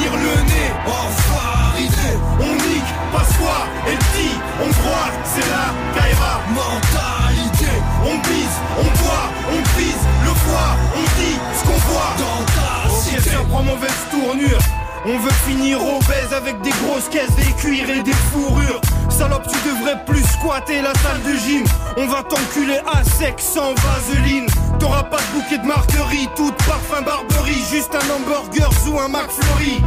[16.37, 18.81] avec des grosses caisses, des cuirs et des fourrures.
[19.09, 21.63] Salope, tu devrais plus squatter la salle de gym.
[21.97, 24.47] On va t'enculer à sec sans vaseline.
[24.79, 29.09] T'auras pas de bouquet de marguerite, tout de parfum barberie, juste un hamburger ou un
[29.09, 29.81] McFlurry.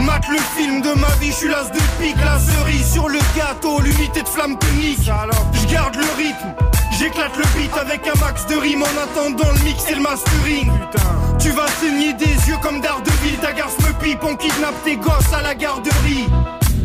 [0.00, 3.18] Mate le film de ma vie, je suis l'as de pique, la cerise sur le
[3.36, 4.98] gâteau, l'unité de flamme tonique.
[5.02, 6.54] Je garde le rythme,
[7.02, 10.70] j'éclate le beat avec un max de rimes en attendant le mix et le mastering.
[11.40, 15.32] Tu vas saigner des yeux comme Daredevil, ta garce me pipe, on kidnappe tes gosses
[15.36, 16.28] à la garderie.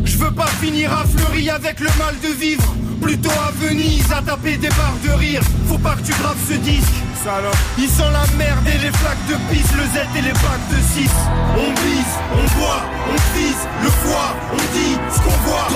[0.06, 2.74] Je veux pas finir à Fleury avec le mal de vivre.
[3.02, 5.42] Plutôt à Venise à taper des barres de rire.
[5.68, 6.98] Faut pas que tu graves ce disque.
[7.78, 10.82] Il sent la merde et les flaques de pisse, le Z et les bacs de
[10.82, 11.10] 6.
[11.58, 15.68] On bise, on boit, on vise le foie, on dit ce qu'on voit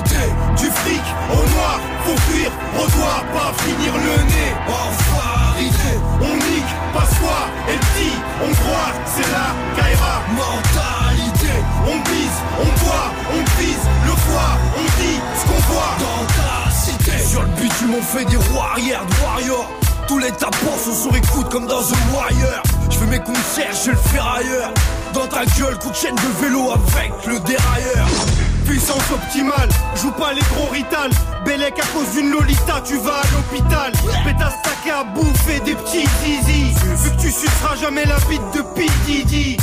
[0.00, 4.52] du fric au noir Faut fuir, on doit pas finir le nez.
[4.66, 7.48] Enfin arrivé, on nique, pas soi.
[7.68, 10.22] Et petit, on croit, c'est la Kaira.
[10.32, 11.52] Mentalité,
[11.86, 16.70] on bise, on boit, on prise Le foie, on dit ce qu'on voit Dans ta
[16.70, 17.18] cité.
[17.18, 19.68] Sur le bitume on fait des rois arrière de warrior
[20.08, 23.92] tous les tapons sont sur écoute comme dans un Warrior Je fais mes concerts chez
[23.92, 24.74] le ferrailleur
[25.14, 28.08] Dans ta gueule coup de chaîne de vélo avec le dérailleur.
[28.64, 31.10] Puissance optimale, joue pas les gros rital.
[31.44, 33.92] Bellec à cause d'une Lolita, tu vas à l'hôpital.
[34.24, 36.72] Pétasse sac à bouffer des petits zizi.
[37.02, 38.86] Vu que tu suceras jamais la bite de P.
[39.06, 39.56] Diddy.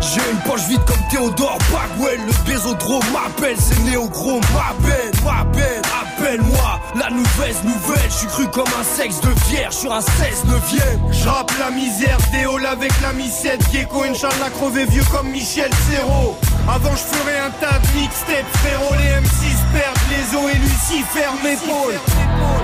[0.00, 2.20] J'ai une poche vide comme Théodore Bagwell.
[2.26, 6.80] Le bésodrome m'appelle, c'est néogros m'appelle, m'appelle, appelle-moi.
[6.96, 11.00] La nouvelle nouvelle, je suis cru comme un sexe de vierge sur un 16 neuvième.
[11.12, 13.62] J'rappe la misère, déole avec la micette.
[13.72, 16.36] Gecko, Inch'Allah, crevé vieux comme Michel Serrault.
[16.68, 18.94] Avant, je ferais un tas de mixtapes, frérot.
[18.94, 21.98] Les M6 perdent les os et Lucifer m'épaule.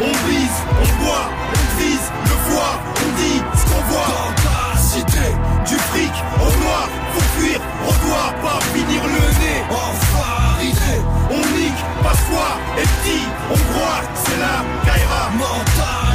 [0.00, 4.06] On bise, on boit, on vise, le voit, on dit ce qu'on voit.
[4.06, 5.28] Dans ta cité,
[5.66, 9.60] Du fric au noir, faut fuir, on doit pas finir le nez.
[9.70, 15.30] enfaridé, On nique, passe-quoi, et petit, on croit, c'est la Kaira.
[15.36, 16.07] mentalité.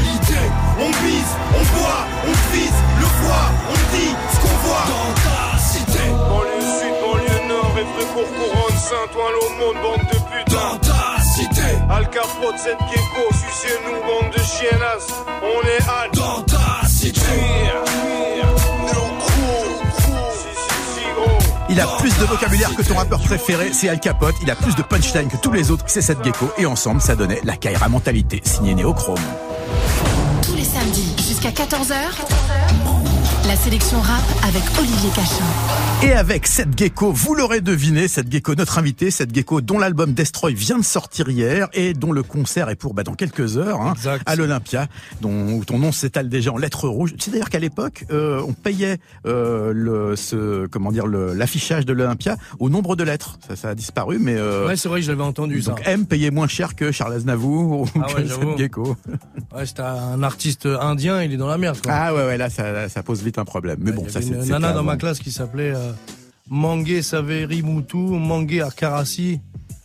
[7.84, 10.56] Banlieue nord, Effrecourt, couronne, Saint-Ouen, l'aumône, bande de putains.
[10.56, 15.08] dans ta cité, Al Capote, cette gecko, sucez-nous, bande de chiennas.
[15.42, 17.22] On est à dans ta cité.
[21.70, 24.36] Il a plus de vocabulaire que ton rappeur préféré, c'est Al Capote.
[24.44, 26.52] Il a plus de punchline que tous les autres, c'est cette gecko.
[26.58, 29.18] Et ensemble, ça donnait la Kaira Mentalité, signée Néochrome.
[30.44, 32.93] Tous les samedis jusqu'à 14h.
[33.48, 35.44] La sélection rap avec Olivier Cachin.
[36.02, 40.14] Et avec cette gecko, vous l'aurez deviné, cette gecko, notre invité, cette gecko dont l'album
[40.14, 43.82] Destroy vient de sortir hier et dont le concert est pour bah, dans quelques heures
[43.82, 44.24] hein, Exact.
[44.26, 44.88] à l'Olympia,
[45.22, 47.14] dont où ton nom s'étale déjà en lettres rouges.
[47.18, 51.86] Tu sais d'ailleurs qu'à l'époque, euh, on payait euh, le, ce, comment dire, le- l'affichage
[51.86, 53.38] de l'Olympia au nombre de lettres.
[53.48, 55.72] Ça, ça a disparu, mais euh, Ouais, c'est vrai que je l'avais entendu ça.
[55.72, 58.96] donc M payait moins cher que Charles Aznavour ou Ah que cette gecko.
[59.56, 61.78] Ouais, c'était un artiste indien, il est dans la merde.
[61.82, 61.94] Quoi.
[61.94, 63.80] Ah ouais, ouais, là, ça, ça pose vite un problème.
[63.82, 64.28] Mais bon, Il y ça c'est.
[64.30, 65.92] une nana dans ma classe qui s'appelait euh,
[66.50, 69.40] Mangé Saveri Moutou, Mangé Arkarasi,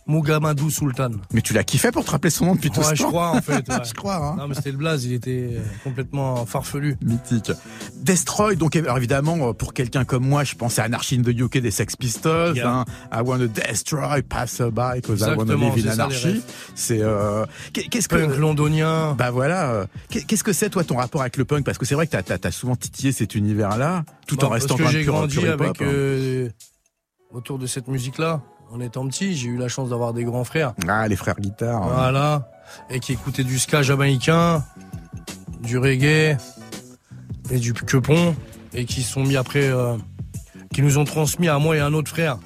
[0.09, 1.11] Mugamadou Sultan.
[1.31, 3.09] Mais tu l'as kiffé pour te rappeler son nom depuis tout Ouais, ce je temps
[3.09, 3.69] crois en fait.
[3.69, 3.75] ouais.
[3.87, 4.35] Je crois, hein.
[4.37, 6.97] Non mais c'était le blaze, il était euh, complètement farfelu.
[7.01, 7.51] Mythique.
[7.95, 11.59] Destroy, donc alors évidemment, pour quelqu'un comme moi, je pense à Anarchy in the UK
[11.59, 12.69] des Sex Pistols, Yeah.
[12.69, 16.41] hein, I wanna destroy, pass by, cause I wanna live in anarchy.
[16.75, 19.13] C'est euh, qu'est- qu'est-ce Punk que londonien.
[19.13, 21.63] bah voilà, euh, qu'est- qu'est-ce que c'est toi ton rapport avec le punk?
[21.65, 24.75] Parce que c'est vrai que t'as as, souvent titillé cet univers-là, tout Bah, en restant
[24.77, 25.85] parce que j'ai grandi avec hein.
[25.85, 26.49] euh,
[27.31, 28.41] autour de cette musique-là.
[28.71, 30.73] En étant petit, j'ai eu la chance d'avoir des grands frères.
[30.87, 31.87] Ah, les frères guitare.
[31.89, 32.49] Voilà.
[32.89, 34.63] Et qui écoutaient du ska jamaïcain,
[35.61, 36.37] du reggae
[37.49, 38.35] et du quepon.
[38.73, 39.97] Et qui sont mis après, euh,
[40.73, 42.37] qui nous ont transmis à moi et à un autre frère.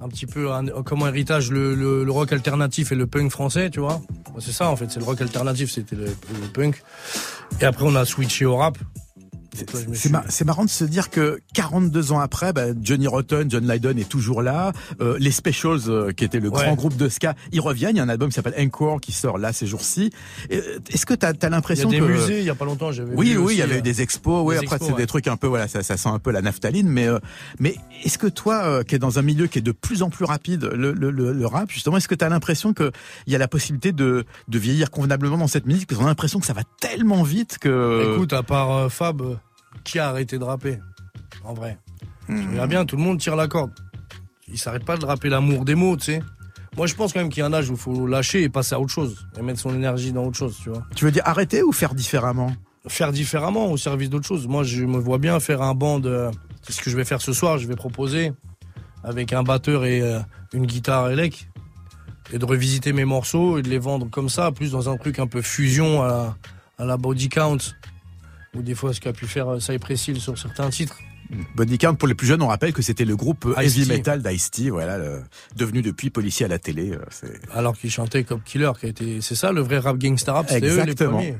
[0.00, 3.30] Un petit peu un- comme un héritage le, le- le rock alternatif et le punk
[3.32, 4.00] français, tu vois.
[4.26, 6.82] Bah, C'est ça en fait, c'est le rock alternatif, c'était le, le punk.
[7.60, 8.78] Et après on a switché au rap.
[9.54, 13.96] C'est- mar- marrant de se dire que 42 ans après, bah, Johnny Rotten, John Lydon
[13.96, 14.72] est toujours là.
[15.00, 16.64] Euh, les Specials, euh, qui était le Ouais.
[16.64, 17.94] grand groupe de ska, ils reviennent.
[17.96, 20.10] Il y a un album qui s'appelle Encore qui sort là ces jours-ci.
[20.52, 22.04] Euh, Est-ce que tu as, Il y a l'impression des que...
[22.04, 23.78] musées, il y a pas longtemps, j'avais Oui, vu oui, aussi, il y avait euh,
[23.78, 24.42] eu des expos.
[24.44, 24.96] Oui, après c'est ouais.
[24.96, 26.88] des trucs un peu, voilà, ça, ça sent un peu la naphtaline.
[26.88, 27.18] Mais, euh,
[27.58, 30.10] mais est-ce que toi, euh, qui es dans un milieu qui est de plus en
[30.10, 32.90] plus rapide, le, le, le, le rap, justement, est-ce que tu as l'impression que
[33.26, 35.86] il y a la possibilité de, de vieillir convenablement dans cette musique?
[35.88, 38.14] Parce qu'on a l'impression que ça va tellement vite que.
[38.14, 39.34] Écoute, à part euh, Fab, euh,
[39.84, 40.78] qui a arrêté de rapper
[41.44, 41.78] En vrai.
[42.26, 43.70] Tu regardes bien, tout le monde tire la corde.
[44.48, 46.22] Il s'arrête pas de rapper l'amour des mots, tu sais.
[46.76, 48.48] Moi, je pense quand même qu'il y a un âge où il faut lâcher et
[48.48, 49.26] passer à autre chose.
[49.38, 50.82] Et mettre son énergie dans autre chose, tu vois.
[50.96, 52.52] Tu veux dire arrêter ou faire différemment?
[52.88, 54.48] Faire différemment au service d'autre chose.
[54.48, 56.02] Moi, je me vois bien faire un band.
[56.04, 56.30] euh,
[56.62, 57.58] C'est ce que je vais faire ce soir.
[57.58, 58.32] Je vais proposer
[59.04, 60.18] avec un batteur et euh,
[60.52, 61.48] une guitare élec.
[62.32, 65.18] Et de revisiter mes morceaux et de les vendre comme ça, plus dans un truc
[65.18, 66.34] un peu fusion à
[66.78, 67.58] la body count.
[68.54, 69.58] Ou des fois, ce qu'a pu faire euh,
[70.08, 70.98] Hill sur certains titres.
[71.56, 74.22] Body Count, pour les plus jeunes, on rappelle que c'était le groupe euh, heavy metal
[74.22, 75.22] d'Ice-T, voilà, le-
[75.56, 76.92] devenu depuis policier à la télé.
[76.92, 80.34] euh, Alors qu'ils chantaient Cop Killer, qui a été, c'est ça le vrai rap gangsta
[80.34, 81.16] rap, c'était eux les Exactement.
[81.16, 81.38] premiers.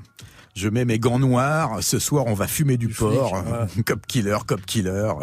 [0.54, 4.06] Je mets mes gants noirs, ce soir on va fumer du, Du porc, flic, cop
[4.06, 5.12] killer, cop killer.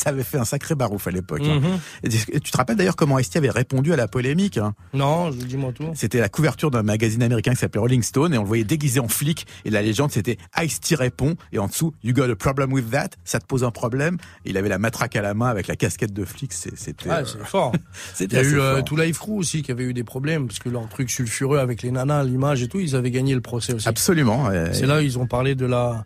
[0.00, 1.42] Ça avait fait un sacré barouf à l'époque.
[1.44, 1.60] hein.
[2.02, 2.10] Mhm.
[2.40, 5.72] Tu te rappelles d'ailleurs comment Ice-T avait répondu à la polémique hein Non, je dis-moi
[5.74, 5.90] tout.
[5.94, 8.98] C'était la couverture d'un magazine américain qui s'appelait Rolling Stone et on le voyait déguisé
[9.00, 12.72] en flic et la légende c'était Ice-T répond et en dessous You got a problem
[12.72, 13.10] with that?
[13.24, 14.16] Ça te pose un problème?
[14.46, 16.54] Il avait la matraque à la main avec la casquette de flic.
[16.54, 17.72] C'était Ah, euh, c'est fort.
[18.20, 20.60] Il y a eu euh, tout Life Crew aussi qui avait eu des problèmes parce
[20.60, 23.74] que leur truc sulfureux avec les nanas, l'image et tout, ils avaient gagné le procès
[23.74, 23.86] aussi.
[23.86, 24.46] Absolument.
[24.46, 24.69] ouais.
[24.72, 26.04] C'est là ils ont parlé de la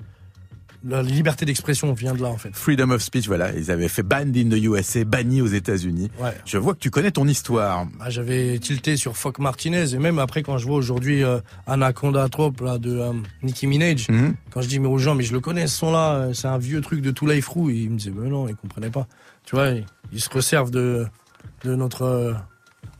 [0.87, 2.51] la liberté d'expression vient de là en fait.
[2.55, 6.11] Freedom of speech, voilà, ils avaient fait ban in the USA, banni aux États-Unis.
[6.21, 6.35] Ouais.
[6.45, 7.87] Je vois que tu connais ton histoire.
[8.01, 12.29] Ah, J'avais tilté sur Fock Martinez et même après quand je vois aujourd'hui euh, Anaconda
[12.29, 14.35] Trop là de euh, Nicki Minaj, Mhm.
[14.51, 16.59] quand je dis mais aux gens mais je le connais ce son là, c'est un
[16.59, 19.07] vieux truc de Too Life ils me disaient mais non, ils comprenaient pas.
[19.47, 21.07] Tu vois, ils, ils se resservent de
[21.65, 22.35] de notre euh,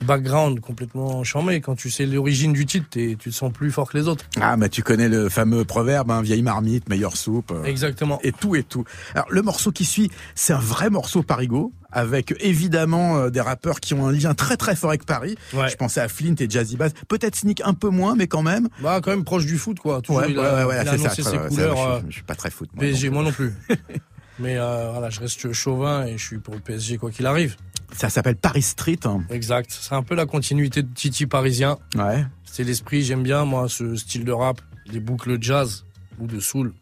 [0.05, 1.61] background complètement charmé.
[1.61, 4.25] Quand tu sais l'origine du titre, tu te sens plus fort que les autres.
[4.41, 7.51] Ah, bah tu connais le fameux proverbe, hein, vieille marmite, meilleure soupe.
[7.53, 8.19] euh, Exactement.
[8.23, 8.85] et tout et tout.
[9.15, 13.79] Alors le morceau qui suit, c'est un vrai morceau Parigo avec évidemment euh, des rappeurs
[13.81, 15.37] qui ont un lien très très fort avec Paris.
[15.53, 15.69] Ouais.
[15.69, 18.69] Je pensais à Flint et Jazzy Bass, peut-être Sneak un peu moins mais quand même.
[18.83, 20.01] Bah quand même proche du foot quoi.
[20.03, 21.05] Toujours, Ouais, il ouais, a, ouais, il a c'est ça.
[21.07, 21.77] annoncé Ouais, ses couleurs.
[21.77, 22.69] ça, euh, je, suis- je suis pas très foot.
[22.75, 23.53] moi, PSG, moi non plus.
[24.41, 27.55] Mais euh, voilà, je reste chauvin et je suis pour le PSG quoi qu'il arrive.
[27.97, 28.99] Ça s'appelle Paris Street.
[29.05, 29.23] hein.
[29.31, 29.71] Exact.
[29.71, 31.79] C'est un peu la continuité de Titi parisien.
[31.97, 32.25] Ouais.
[32.45, 35.85] C'est l'esprit, j'aime bien moi ce style de rap, des boucles jazz
[36.19, 36.73] ou de soul.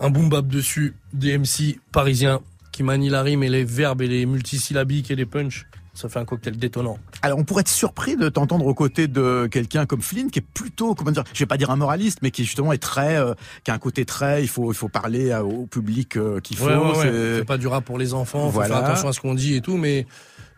[0.00, 2.40] Un boom bap dessus, des MC parisiens
[2.72, 5.66] qui manient la rime et les verbes et les multisyllabiques et les punchs.
[5.92, 6.98] Ça fait un cocktail détonnant.
[7.20, 10.46] Alors on pourrait être surpris de t'entendre aux côtés de quelqu'un comme Flynn qui est
[10.54, 13.34] plutôt comment dire, je vais pas dire un moraliste mais qui justement est très euh,
[13.64, 16.66] qui a un côté très il faut il faut parler au public euh, qu'il faut.
[16.66, 17.02] Ouais, ouais, ouais.
[17.02, 18.76] c'est- C'est pas du rap pour les enfants, faut Voilà.
[18.76, 20.06] faire attention à ce qu'on dit et tout, mais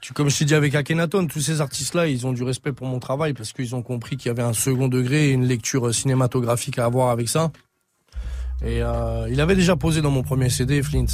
[0.02, 2.88] tu, comme je t'ai dit avec Akhenaton, tous ces artistes-là, ils ont du respect pour
[2.88, 5.94] mon travail parce qu'ils ont compris qu'il y avait un second degré et une lecture
[5.94, 7.52] cinématographique à avoir avec ça.
[8.64, 11.06] Et euh, il avait déjà posé dans mon premier CD, Flint.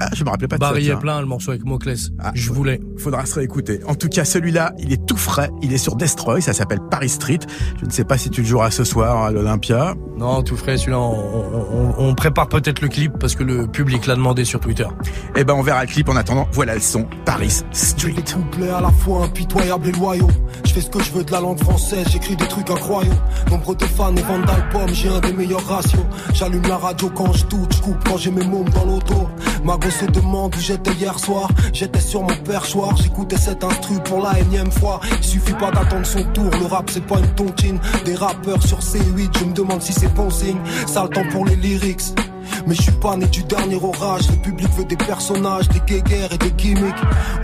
[0.00, 0.86] Ah, je me rappelais pas de Barry ça.
[0.86, 1.00] est tiens.
[1.00, 1.94] plein, le morceau avec Mocles.
[2.18, 2.80] Ah, je voulais.
[2.96, 3.80] Faudra se réécouter.
[3.86, 5.50] En tout cas, celui-là, il est tout frais.
[5.62, 6.40] Il est sur Destroy.
[6.40, 7.38] Ça s'appelle Paris Street.
[7.80, 9.94] Je ne sais pas si tu le joueras ce soir à l'Olympia.
[10.18, 13.66] Non, tout frais, celui-là, on, on- on- on prépare peut-être le clip parce que le
[13.66, 14.86] public l'a demandé sur Twitter.
[15.36, 16.08] Eh ben, on verra le clip.
[16.08, 17.06] En attendant, voilà le son.
[17.24, 18.12] Paris Je Street.
[18.12, 20.28] des couplets à la fois impitoyables et loyaux.
[20.64, 23.14] Je fais ce que je veux de la langue française, j'écris des trucs incroyables.
[23.50, 26.02] Nombre de fans et ventes d'albums, j'ai un des meilleurs ratios.
[26.34, 29.28] J'allume la radio quand je doute, je coupe quand j'ai mes mômes dans l'auto.
[29.64, 31.48] Ma gosse se demande où j'étais hier soir.
[31.72, 35.00] J'étais sur mon perchoir, j'écoutais cet instru pour la énième fois.
[35.18, 37.80] Il suffit pas d'attendre son tour, le rap c'est pas une tontine.
[38.04, 40.60] Des rappeurs sur C8, je me demande si c'est bon signe.
[40.86, 42.14] Ça le temps pour les lyrics.
[42.66, 44.30] Mais je suis pas né du dernier orage.
[44.30, 46.94] Le public veut des personnages, des guéguerres et des gimmicks.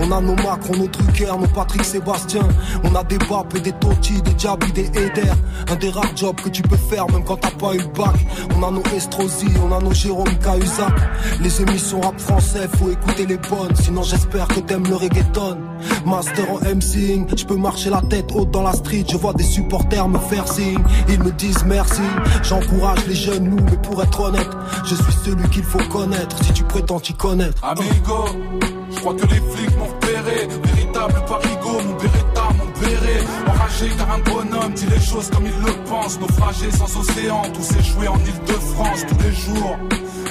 [0.00, 2.46] On a nos Macron, nos Drucker, nos Patrick Sébastien.
[2.84, 5.32] On a des Bap et des Totti, des Diaby, des Eder.
[5.70, 8.16] Un des rares jobs que tu peux faire même quand t'as pas eu le bac.
[8.56, 10.94] On a nos Estrosi, on a nos Jérôme Cahuzac.
[11.40, 13.74] Les émissions rap français, faut écouter les bonnes.
[13.74, 15.67] Sinon j'espère que t'aimes le reggaeton.
[16.04, 19.04] Master en MCing, je peux marcher la tête haute dans la street.
[19.10, 20.82] Je vois des supporters me faire signe.
[21.08, 22.02] Ils me disent merci.
[22.42, 24.50] J'encourage les jeunes loups, mais pour être honnête,
[24.84, 26.36] je suis celui qu'il faut connaître.
[26.44, 27.62] Si tu prétends t'y connaître.
[27.64, 28.24] Amigo,
[28.90, 30.48] je crois que les flics m'ont repéré.
[30.64, 33.24] Véritable parigo, mon Beretta, mon béret.
[33.46, 36.18] Enragé car un bonhomme dit les choses comme il le pense.
[36.20, 39.76] Naufragé sans océan, tous échoués en Ile-de-France tous les jours.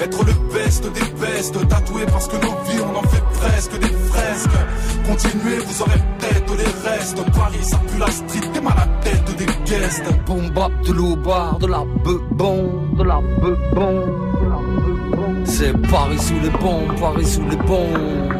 [0.01, 3.87] Être le best des bestes, tatoué parce que nos vies on en fait presque des
[3.87, 4.49] fresques.
[5.07, 7.31] Continuez, vous aurez peut-être les restes.
[7.31, 10.25] Paris, ça pue la street, t'es mal à la tête des guests.
[10.25, 14.03] Boom bap, de l'eau bar, de la beubon, de la beubon.
[15.45, 18.33] C'est Paris sous les bombes, Paris sous les bombes.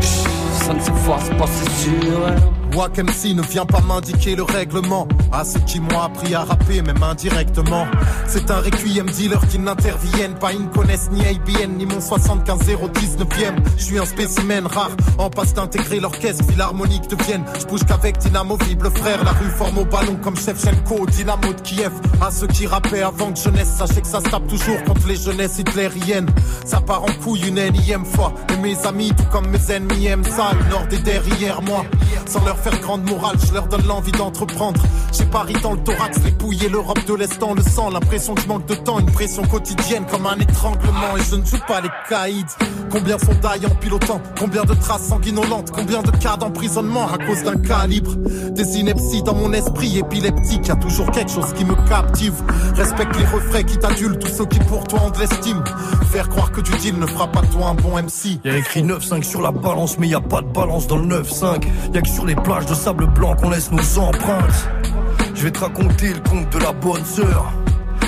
[0.00, 2.55] Ça ne s'efface pas, c'est sûr.
[2.76, 5.08] MC ne vient pas m'indiquer le règlement.
[5.32, 7.86] À ceux qui m'ont appris à rapper même indirectement.
[8.28, 10.52] C'est un requiem dealer qui n'interviennent pas.
[10.52, 14.90] Ils ne connaissent ni ABN ni mon 75019ème Je suis un spécimen rare.
[15.16, 17.44] En passe d'intégrer l'orchestre philharmonique de Vienne.
[17.58, 19.24] Je bouge qu'avec Dynamovible frère.
[19.24, 21.92] La rue forme au ballon comme Shevchenko Dynamo de Kiev.
[22.20, 25.16] À ceux qui rappaient avant que jeunesse Sachez que ça se tape toujours contre les
[25.16, 26.28] jeunesses hitlériennes.
[26.66, 28.34] Ça part en couille une énième fois.
[28.52, 30.50] Et mes amis tout comme mes ennemis aiment ça.
[30.66, 31.84] Une horde est derrière moi.
[32.26, 34.80] Sans leur faire grande morale Je leur donne l'envie d'entreprendre.
[35.12, 37.90] J'ai Paris dans le thorax Les pouilles et l'Europe de l'Est dans le sang.
[37.90, 41.16] L'impression que je manque de temps Une pression quotidienne comme un étranglement.
[41.16, 42.44] Et je ne joue pas les caïds.
[42.90, 47.56] Combien sont en pilotant Combien de traces sanguinolentes Combien de cas d'emprisonnement à cause d'un
[47.56, 48.14] calibre?
[48.16, 52.34] Des inepties dans mon esprit épileptique y a toujours quelque chose qui me captive.
[52.74, 55.62] Respecte les refrains qui t'adulent Tous ceux qui pour toi ont de l'estime.
[56.10, 58.82] Faire croire que du deal ne fera pas toi un bon MC Y a écrit
[58.82, 61.64] 9-5 sur la balance, mais y a pas de balance dans le 9-5.
[61.92, 64.70] Y a que sur les plages de sable blanc qu'on laisse nos empreintes.
[65.34, 67.52] Je vais te raconter le conte de la bonne sœur.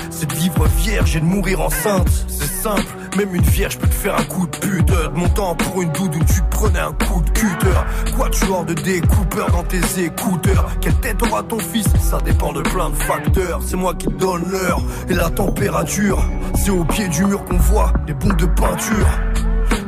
[0.09, 2.07] C'est de vivre vierge et de mourir enceinte.
[2.29, 2.87] C'est simple,
[3.17, 4.87] même une vierge peut te faire un coup de pute.
[4.87, 7.79] De mon temps pour une doudou, tu te prenais un coup de cutter.
[8.15, 10.71] Quoi, tu de découpeur dans tes écouteurs?
[10.79, 11.87] Quelle tête aura ton fils?
[12.01, 13.59] Ça dépend de plein de facteurs.
[13.65, 16.23] C'est moi qui te donne l'heure et la température.
[16.55, 19.07] C'est au pied du mur qu'on voit les bombes de peinture.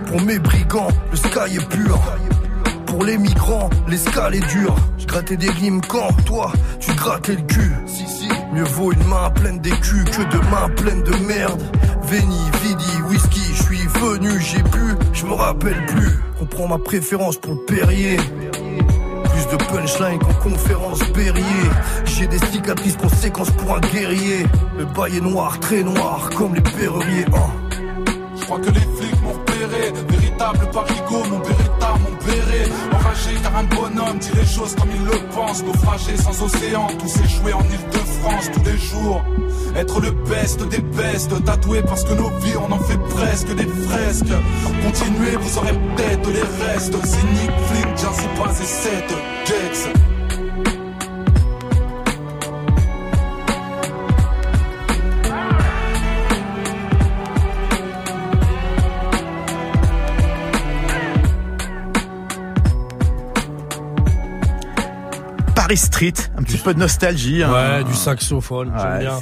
[0.07, 1.97] Pour mes brigands, le sky est pur.
[2.91, 4.75] Pour les migrants, l'escale est dure.
[4.97, 7.73] Je grattais des rimes quand toi, tu grattais le cul.
[7.85, 8.27] Si, si.
[8.53, 11.61] Mieux vaut une main pleine d'écus que deux mains pleines de merde.
[12.03, 16.19] Veni, Vidi, whisky, je suis venu, j'ai bu, je me rappelle plus.
[16.41, 18.17] On prend ma préférence pour le Perrier.
[18.17, 21.69] Plus de punchline qu'en conférence Berrier.
[22.03, 24.45] J'ai des cicatrices conséquences pour un guerrier.
[24.77, 27.25] Le bail est noir, très noir, comme les perriers.
[27.33, 27.71] hein.
[28.35, 31.55] Je crois que les flics m'ont repéré, véritable parigo, mon béret.
[33.43, 35.63] Car un bonhomme dit les choses comme il le pense.
[35.63, 39.23] Naufragé sans océan, tous échoués en Ile-de-France tous les jours.
[39.75, 43.67] Être le best des bestes, tatoué parce que nos vies on en fait presque des
[43.67, 44.33] fresques.
[44.83, 46.95] Continuez, vous aurez peut-être les restes.
[47.03, 48.91] C'est Nick Flynn, Jersey Bass et 7
[49.45, 50.10] Gex.
[65.71, 67.43] Paris Street, un petit peu de nostalgie.
[67.43, 67.53] hein.
[67.79, 69.17] Ouais, du saxophone, Ouais, bien.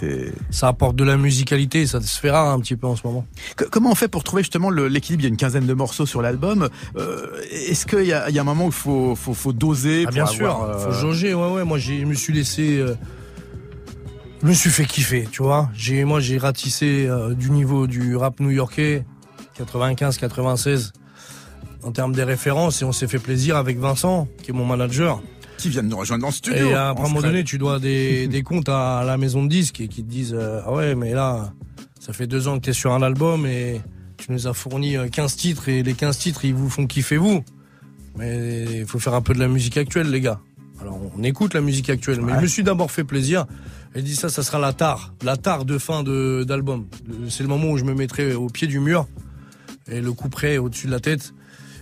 [0.49, 3.27] Ça apporte de la musicalité, ça se fait rare un petit peu en ce moment.
[3.55, 5.21] Que- Comment on fait pour trouver justement l'équilibre?
[5.21, 6.67] Il y a une quinzaine de morceaux sur l'album.
[6.97, 9.53] Euh, Est-ce qu'il y a, il y a un moment où il faut, faut, faut
[9.53, 11.35] doser Ah, pour bien avoir, sûr, euh, faut jauger.
[11.35, 11.63] Ouais, ouais.
[11.65, 12.95] Moi, je me suis laissé, euh,
[14.41, 15.69] je me suis fait kiffer, tu vois.
[15.75, 19.05] J'ai, moi, j'ai ratissé euh, du niveau du rap new-yorkais,
[19.59, 20.93] 95-96,
[21.83, 25.21] en termes des références, et on s'est fait plaisir avec Vincent, qui est mon manager.
[25.59, 26.67] Qui vient de nous rejoindre dans le studio.
[26.69, 29.49] Et à un en moment donné, tu dois des, des comptes à la maison de
[29.49, 31.53] disques et qui te disent euh, Ah ouais, mais là,
[31.99, 33.81] ça fait deux ans que tu es sur un album et
[34.17, 37.17] tu nous as fourni euh, 15 titres et les 15 titres, ils vous font kiffer
[37.17, 37.43] vous.
[38.17, 40.39] Mais il faut faire un peu de la musique actuelle, les gars.
[40.81, 42.37] Alors, on écoute la musique actuelle, mais Ouais.
[42.37, 43.45] je me suis d'abord fait plaisir.
[43.95, 46.85] Et dit ça, ça sera la tare, la tare de fin de d'album.
[47.27, 49.07] C'est le moment où je me mettrai au pied du mur
[49.91, 51.33] et le couperai au-dessus de la tête.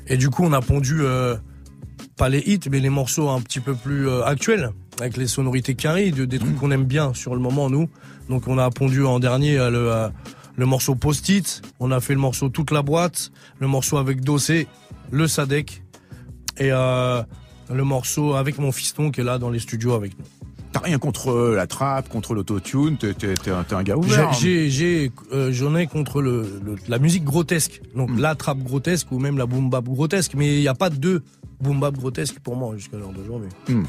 [0.07, 1.35] Et du coup, on a pondu euh,
[2.17, 5.75] pas les hits, mais les morceaux un petit peu plus euh, actuels, avec les sonorités
[5.75, 7.87] carrées, de, des trucs qu'on aime bien sur le moment, nous.
[8.29, 10.09] Donc on a pondu en dernier euh, le, euh,
[10.55, 14.67] le morceau Post-it, on a fait le morceau Toute la boîte, le morceau avec Dossé,
[15.11, 15.83] le Sadek,
[16.59, 20.25] et le morceau avec mon fiston qui est là dans les studios avec nous.
[20.71, 24.29] T'as rien contre la trappe, contre l'autotune, t'es t'es- t'es un, t'es un gars ouvert.
[24.29, 24.31] hein.
[24.39, 28.19] J'ai, j'ai, euh, j'en ai contre le, le- la musique grotesque, donc Hmm.
[28.19, 31.23] la trappe grotesque ou même la boom bap grotesque, mais il n'y a pas deux
[31.61, 33.49] boom bap grotesques pour moi jusqu'à l'heure d'aujourd'hui.
[33.69, 33.83] Hmm.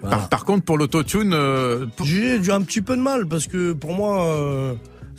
[0.00, 0.16] Voilà.
[0.16, 3.46] Par, par contre, pour l'autotune, euh, pour- J'ai j'ai un petit peu de mal parce
[3.46, 4.74] que pour moi, euh,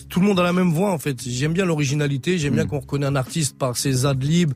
[0.09, 1.21] tout le monde a la même voix en fait.
[1.25, 4.51] J'aime bien l'originalité, j'aime bien qu'on reconnaît un artiste par ses adlibs,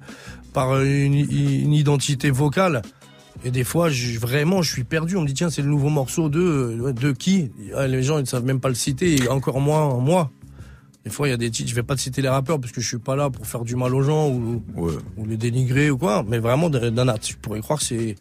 [0.54, 2.82] par une, une identité vocale.
[3.46, 5.16] Et des fois, je, vraiment, je suis perdu.
[5.16, 7.52] On me dit tiens, c'est le nouveau morceau de de qui?
[7.76, 10.32] Ah, Les gens ils ne savent même pas le citer, et encore moins moi.
[11.08, 12.74] Des fois, il y a des titres, je vais pas te citer les rappeurs parce
[12.74, 14.92] que je suis pas là pour faire du mal aux gens ou, Ouais.
[15.16, 16.26] ou les dénigrer ou quoi.
[16.28, 18.16] Mais vraiment, d'un art, tu pourrais croire que c'est.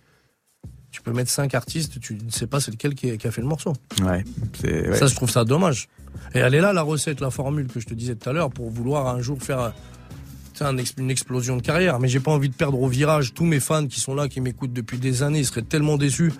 [0.92, 3.48] Tu peux mettre cinq artistes, tu ne sais pas c'est lequel qui, a fait le
[3.48, 3.72] morceau.
[4.04, 4.22] ouais.
[4.94, 5.88] Ça, je trouve ça dommage.
[6.32, 8.50] Et elle est là, la recette, la formule que je te disais tout à l'heure,
[8.50, 9.72] pour vouloir un jour faire un
[10.96, 11.98] une explosion de carrière.
[11.98, 13.34] Mais j'ai pas envie de perdre au virage.
[13.34, 16.32] Tous mes fans qui sont là, qui m'écoutent depuis des années, ils seraient tellement déçus.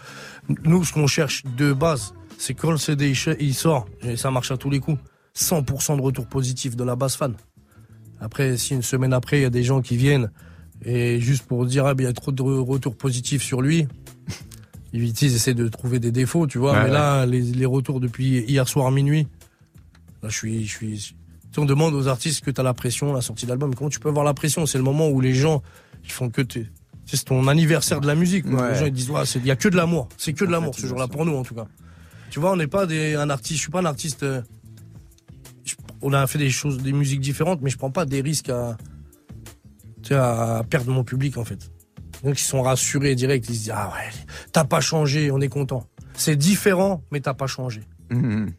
[0.65, 4.51] Nous, ce qu'on cherche de base, c'est quand le CD il sort, et ça marche
[4.53, 4.99] à tous les coups,
[5.37, 7.35] 100% de retour positif de la base fan.
[8.21, 10.31] Après, si une semaine après, il y a des gens qui viennent
[10.85, 13.87] et juste pour dire, ah, il y a trop de re- retours positifs sur lui,
[14.93, 16.73] ils, ils essaient de trouver des défauts, tu vois.
[16.73, 16.91] Ouais, mais ouais.
[16.93, 19.27] là, les, les retours depuis hier soir minuit,
[20.23, 20.97] là, je suis, je suis.
[20.99, 21.05] tu
[21.53, 23.75] sais, on demande aux artistes que tu as la pression, la sortie d'album.
[23.75, 24.65] Comment tu peux avoir la pression?
[24.67, 25.63] C'est le moment où les gens,
[26.05, 26.71] ils font que tu.
[27.05, 28.47] C'est ton anniversaire de la musique.
[28.47, 28.73] Ouais.
[28.73, 30.09] Les gens ils disent, ouais, il y a que de l'amour.
[30.17, 31.67] C'est que de l'amour ce jour-là pour nous en tout cas.
[32.31, 33.59] Tu vois, on n'est pas des, un artiste.
[33.59, 34.23] Je suis pas un artiste.
[34.25, 34.43] euh,
[36.07, 38.77] on a fait des choses, des musiques différentes, mais je prends pas des risques à,
[40.71, 41.73] perdre mon public en fait.
[42.23, 43.45] Donc ils sont rassurés direct.
[43.49, 44.13] Ils se disent ah ouais,
[44.53, 45.89] t'as pas changé, on est content.
[46.15, 47.83] C'est différent, mais t'as pas changé.
[48.11, 48.53] Mhm.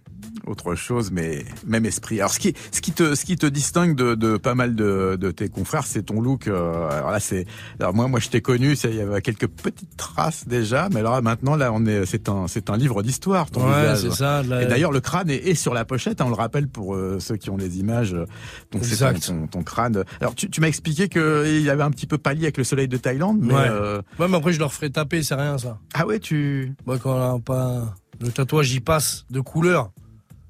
[0.48, 2.20] Autre chose, mais même esprit.
[2.20, 5.18] Alors, ce qui, ce qui te, ce qui te distingue de, de pas mal de,
[5.20, 6.48] de tes confrères, c'est ton look.
[6.48, 7.46] euh, alors là, c'est,
[7.80, 11.14] alors moi, moi, je t'ai connu, il y avait quelques petites traces déjà, mais alors
[11.16, 14.42] là, maintenant, là, on est, c'est un, c'est un livre d'histoire, ton Ouais, c'est ça.
[14.62, 17.20] Et d'ailleurs, le crâne est, est sur la pochette, hein, on le rappelle pour euh,
[17.20, 18.14] ceux qui ont les images.
[18.14, 18.26] euh,
[18.72, 20.04] Donc c'est ton, ton, ton crâne.
[20.22, 22.88] Alors tu, tu m'as expliqué qu'il y avait un petit peu pâli avec le soleil
[22.88, 23.68] de Thaïlande, mais Ouais.
[23.70, 25.78] euh, Ouais, mais après je leur ferai taper, c'est rien ça.
[25.94, 26.74] ah ouais, tu.
[26.86, 29.92] Moi, quand on a pas le tatouage, il passe de couleur.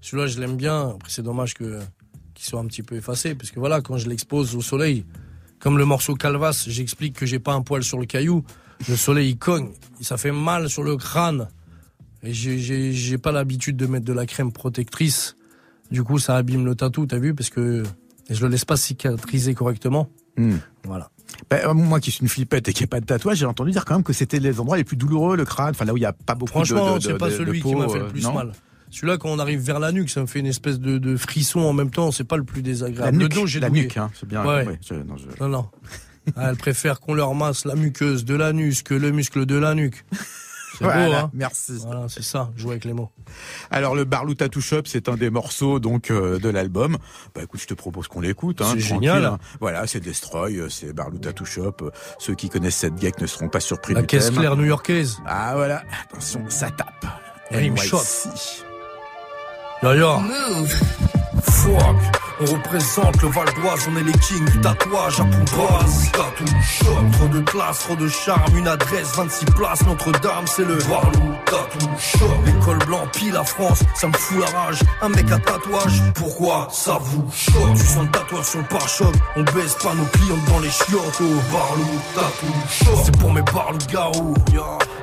[0.02, 0.90] Celui-là, je l'aime bien.
[0.96, 1.80] Après, c'est dommage que
[2.34, 5.06] qu'il soit un petit peu effacé, parce que voilà, quand je l'expose au soleil,
[5.60, 8.44] comme le morceau Calvas, j'explique que j'ai pas un poil sur le caillou.
[8.88, 9.70] Le soleil, il cogne,
[10.02, 11.48] ça fait mal sur le crâne.
[12.22, 15.36] Et j'ai- pas l'habitude de mettre de la crème protectrice.
[15.90, 17.82] Du coup, ça abîme le tatou, t'as vu, parce que
[18.30, 20.10] je le laisse pas cicatriser correctement.
[20.38, 20.58] Hmm.
[20.84, 21.10] Voilà.
[21.50, 23.72] Ben, euh, moi qui suis une flippette et qui n'ai pas de tatouage, j'ai entendu
[23.72, 25.98] dire quand même que c'était les endroits les plus douloureux, le crâne, enfin là où
[25.98, 27.76] il n'y a pas beaucoup de- Franchement, de, de, c'est pas de- de celui qui
[27.76, 28.52] m'a fait le euh, plus mal.
[28.90, 31.60] Celui-là, quand on arrive vers la nuque, ça me fait une espèce de, de frisson
[31.60, 32.12] en même temps.
[32.12, 33.18] C'est pas le plus La désagréable.
[33.18, 33.84] nuque, le dos, j'ai la douillé.
[33.84, 34.46] nuque, hein, c'est bien.
[34.46, 34.66] Ouais.
[34.66, 35.70] ouais, je- non, je- Non, non.
[36.36, 39.74] Ah, elle préfère qu'on leur masse la muqueuse de l'anus que le muscle de la
[39.76, 40.06] nuque.
[40.78, 41.72] C'est Voilà, beau, hein merci.
[41.84, 43.10] Voilà, c'est ça, jouer avec les mots.
[43.72, 46.98] Alors le Barlou Tattoo Shop, c'est un des morceaux donc euh, de l'album.
[47.34, 48.62] Bah écoute, je te propose qu'on l'écoute.
[48.62, 49.26] Hein, C'est génial.
[49.26, 49.40] hein.
[49.60, 51.78] Voilà, c'est Destroy, euh, c'est Barlou Tattoo Shop.
[51.82, 54.36] Euh, Ceux qui connaissent cette geek ne seront pas surpris La du caisse thème.
[54.36, 55.18] claire new-yorkaise.
[55.26, 57.06] Ah voilà, attention, ça tape.
[57.50, 58.66] Rim NYC.
[59.84, 60.22] D'ailleurs,
[61.44, 61.96] Fuck,
[62.42, 66.12] on représente le Val d'Oise, on est les kings du tatouage à Pombaz.
[66.12, 70.78] Tattoo shop, trop de classe, trop de charme, une adresse, 26 places, Notre-Dame, c'est le
[70.90, 72.26] Barlou Tattoo shop.
[72.46, 74.80] L'école blanc, pile la France, ça me fout la rage.
[75.02, 77.76] Un mec à tatouage, pourquoi ça vous choque?
[77.76, 81.22] Tu sens le tatouage sur le pare-choc, on baisse pas nos clients dans les chiottes.
[81.22, 84.34] Oh, Barlou Tattoo shop, c'est pour mes Barlou garous.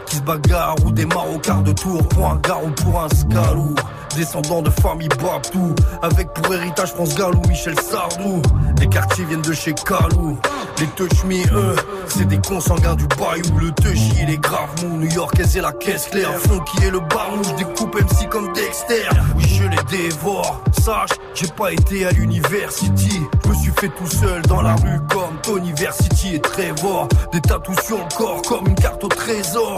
[0.07, 3.75] Qui se bagarrent ou des marocards de tour pour un garou, pour un scalou.
[4.17, 5.75] Descendant de famille Babtou.
[6.03, 8.43] Avec pour héritage France Galou, Michel Sardou.
[8.79, 10.39] Les quartiers viennent de chez Calou
[10.79, 11.77] Les Touchmi, eux,
[12.09, 13.59] c'est des consanguins du Bayou.
[13.59, 16.33] Le Touchy et les graves mous New York et la caisse claire.
[16.39, 19.09] Fond qui est le barnouche Découpe MC comme Dexter.
[19.37, 20.63] Oui je les dévore.
[20.81, 25.01] Sache, j'ai pas été à l'university Je me suis fait tout seul dans la rue
[25.11, 27.09] comme Tony Versity et Trevor.
[27.33, 29.77] Des tatous sur le corps comme une carte au trésor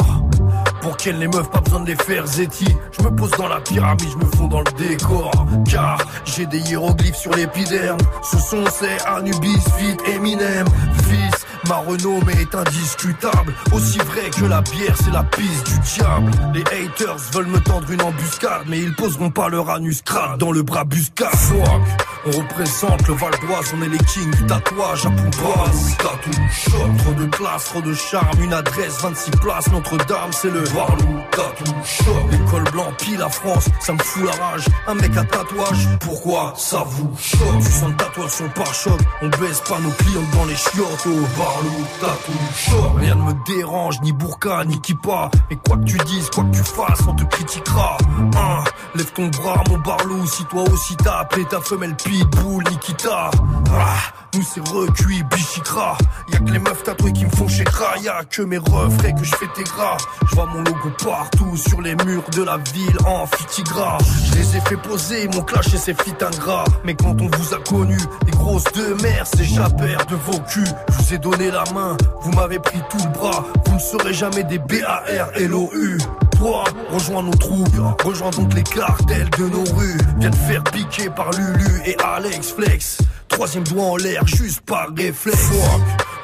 [0.86, 2.66] pour qu'elles les meufs, pas besoin de les faire zéti.
[2.92, 5.32] Je me pose dans la pyramide, je me fonds dans le décor.
[5.68, 7.98] Car j'ai des hiéroglyphes sur l'épiderme.
[8.22, 10.64] Ce son c'est Anubis, Fit, Eminem.
[11.08, 13.54] Fils, ma renommée est indiscutable.
[13.72, 16.30] Aussi vrai que la bière, c'est la piste du diable.
[16.54, 20.52] Les haters veulent me tendre une embuscade, mais ils poseront pas leur anus crade dans
[20.52, 21.28] le bras buscade.
[22.26, 25.96] On représente le Val d'Oise, on est les kings du tatouage à Pombaz.
[25.98, 30.62] Tattoo shop, trop de classe, trop de charme, une adresse, 26 places, Notre-Dame, c'est le
[30.74, 32.28] Barlou Tattoo shop.
[32.30, 34.64] L'école blanc, pile la France, ça me fout la rage.
[34.88, 37.62] Un mec à tatouage, pourquoi ça vous choque?
[37.64, 41.06] Tu sens tatouage sur le pare-choc, on baisse pas nos clients dans les chiottes.
[42.98, 45.30] Rien ne me dérange, ni burqa, ni kippa.
[45.50, 47.96] Mais quoi que tu dises, quoi que tu fasses, on te critiquera.
[48.36, 53.30] Hein, lève ton bras, mon Barlou, si toi aussi t'as appelé ta femelle Pitbull, Nikita.
[53.72, 55.96] Ah, nous c'est recuit, bichicra.
[56.32, 57.96] Y'a que les meufs tatouées qui me font chez Kra.
[57.98, 59.96] Y'a que mes refrains que je fais tes gras.
[60.28, 63.98] Je vois mon logo partout sur les murs de la ville en fitigra.
[64.26, 66.64] Je les ai fait poser, mon clash et ses fit ingrat.
[66.84, 70.64] Mais quand on vous a connu, des grosses de mer, c'est j'appelle de vos culs.
[70.88, 73.44] Je vous ai donné la main, vous m'avez pris tout le bras.
[73.66, 75.98] Vous ne serez jamais des B-A-R-L-O-U.
[76.38, 77.68] Toi, rejoins nos troupes,
[78.04, 79.98] rejoins donc les cartels de nos rues.
[80.18, 82.98] Viens te faire piquer par Lulu et Alex Flex.
[83.28, 85.50] Troisième doigt en l'air, juste par réflexe.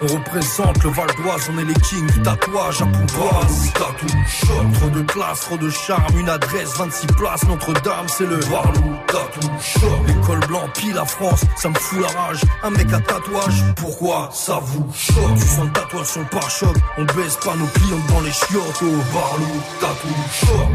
[0.03, 3.72] On représente le Val d'Oise, on est les kings du tatouage à Pombaz.
[3.74, 8.36] Tattoo shop, trop de classe, trop de charme, une adresse, 26 places, Notre-Dame, c'est le
[8.50, 9.86] Barlou Tattoo shop.
[10.07, 12.40] L'école blanc, pile la France, ça me fout la rage.
[12.64, 15.34] Un mec à tatouage, pourquoi ça vous choque?
[15.36, 18.82] Tu sens le tatouage sur pare-choc, on baisse pas nos clients dans les chiottes.
[18.82, 20.72] Oh, Barlou Tattoo shop.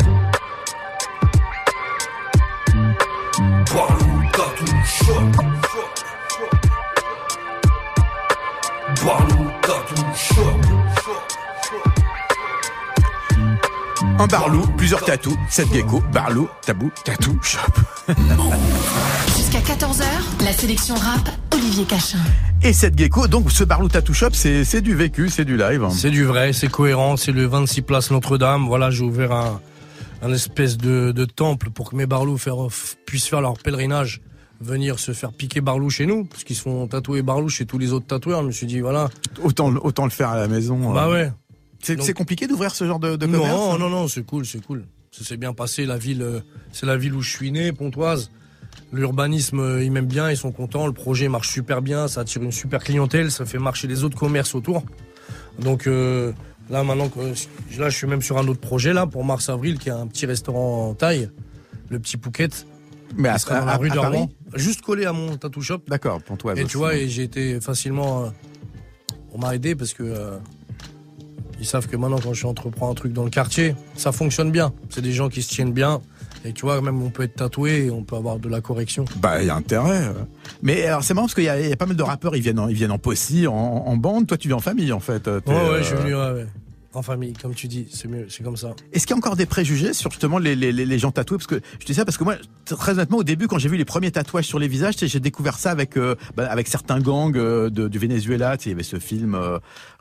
[3.73, 5.31] Barlou Tattoo shop.
[9.03, 10.59] Barlou Tattoo shop.
[14.19, 17.59] Un Barlou, plusieurs tatous, cette gecko, Barlou, Tabou, Tattoo Shop.
[19.37, 20.03] Jusqu'à 14h,
[20.43, 22.17] la sélection rap, Olivier Cachin.
[22.63, 25.87] Et cette gecko, donc ce Barlou Tattoo Shop, c'est c'est du vécu, c'est du live.
[25.91, 28.65] c'est du vrai, c'est cohérent, c'est le 26 place Notre-Dame.
[28.67, 29.61] Voilà, j'ai ouvert un,
[30.23, 32.55] un espèce de, de temple pour que mes barlous faire-
[33.05, 34.21] puissent faire leur pèlerinage,
[34.59, 37.77] venir se faire piquer barlou chez nous, parce qu'ils se font tatouer barlou chez tous
[37.77, 38.41] les autres tatoueurs.
[38.41, 39.09] Je me suis dit, voilà.
[39.43, 40.93] Autant, autant le faire à la maison.
[40.93, 41.11] Bah euh.
[41.13, 41.31] ouais.
[41.81, 44.63] C'est compliqué d'ouvrir ce genre de, de commerce Non, hein non, non, c'est cool, c'est
[44.63, 44.85] cool.
[45.11, 45.85] Ça s'est bien passé.
[45.85, 46.39] La ville, euh,
[46.71, 48.31] c'est la ville où je suis né, Pontoise.
[48.91, 50.87] L'urbanisme, euh, ils m'aiment bien, ils sont contents.
[50.87, 54.17] Le projet marche super bien, ça attire une super clientèle, ça fait marcher les autres
[54.17, 54.83] commerces autour.
[55.59, 56.31] Donc euh,
[56.69, 57.19] là, maintenant, que,
[57.79, 60.25] là, je suis même sur un autre projet là pour mars-avril, qui est un petit
[60.25, 61.29] restaurant en taille,
[61.89, 62.49] le petit Pouquet.
[63.15, 65.61] Mais à, sera dans à- la rue à d'Orléans, Paris juste collé à mon tattoo
[65.61, 65.79] shop.
[65.87, 66.57] D'accord, Pontoise.
[66.57, 66.71] Et aussi.
[66.71, 68.25] tu vois, et j'ai été facilement.
[68.25, 68.29] euh,
[69.33, 70.03] on m'a aidé parce que.
[70.03, 70.37] euh,
[71.59, 74.73] ils savent que maintenant, quand je entreprends un truc dans le quartier, ça fonctionne bien.
[74.91, 76.01] C'est des gens qui se tiennent bien.
[76.45, 79.05] Et tu vois, même on peut être tatoué et on peut avoir de la correction.
[79.17, 80.05] Bah, il y a intérêt.
[80.05, 80.13] euh.
[80.61, 82.35] Mais alors, c'est marrant parce qu'il y, a- il y a pas mal de rappeurs,
[82.35, 84.27] ils viennent en, ils viennent en posse, en, en bande.
[84.27, 85.27] Toi, tu viens en famille, en fait.
[85.27, 86.45] euh, Ouais, ouais, euh, je suis venu ouais, ouais.
[86.97, 88.75] En famille, comme tu dis, c'est mieux, c'est comme ça.
[88.91, 91.37] Est-ce qu'il y a encore des préjugés sur justement les, les, les gens tatoués?
[91.37, 92.35] Parce que je dis ça parce que moi,
[92.65, 95.57] très honnêtement, au début, quand j'ai vu les premiers tatouages sur les visages, j'ai découvert
[95.57, 98.57] ça avec euh, bah, avec certains gangs euh, de, du Venezuela.
[98.65, 99.37] Il y avait ce film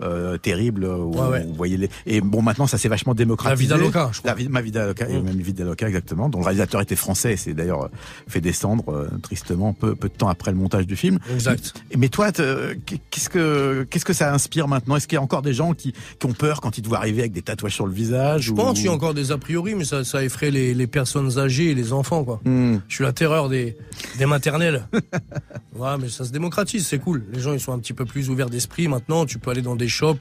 [0.00, 1.90] euh, terrible où vous voyez les.
[2.06, 3.68] Et bon, maintenant, ça s'est vachement démocratisé.
[3.68, 4.34] La Vida Loca, je crois.
[4.34, 5.22] La, ma Vida Loca, et mm.
[5.22, 6.28] même Vida Loca, exactement.
[6.28, 7.90] Dont le réalisateur était français et c'est d'ailleurs
[8.26, 11.18] fait descendre tristement peu, peu de temps après le montage du film.
[11.32, 11.74] Exact.
[11.96, 14.96] Mais toi, qu'est-ce que qu'est-ce que ça inspire maintenant?
[14.96, 17.32] Est-ce qu'il y a encore des gens qui, qui ont peur quand ils arriver avec
[17.32, 19.84] des tatouages sur le visage Je pense qu'il y a encore des a priori, mais
[19.84, 22.40] ça, ça effraie les, les personnes âgées et les enfants, quoi.
[22.44, 22.78] Hmm.
[22.88, 23.76] Je suis la terreur des,
[24.18, 24.86] des maternelles.
[25.74, 27.24] ouais, mais ça se démocratise, c'est cool.
[27.32, 29.26] Les gens, ils sont un petit peu plus ouverts d'esprit maintenant.
[29.26, 30.20] Tu peux aller dans des shops.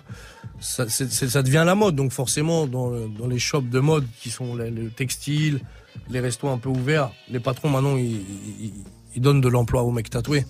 [0.60, 4.56] Ça, ça devient la mode, donc forcément, dans, dans les shops de mode qui sont
[4.56, 5.60] le, textile,
[6.10, 8.22] les restos un peu ouverts, les patrons maintenant, ils,
[8.62, 8.74] ils,
[9.16, 10.46] ils donnent de l'emploi aux mecs tatoués.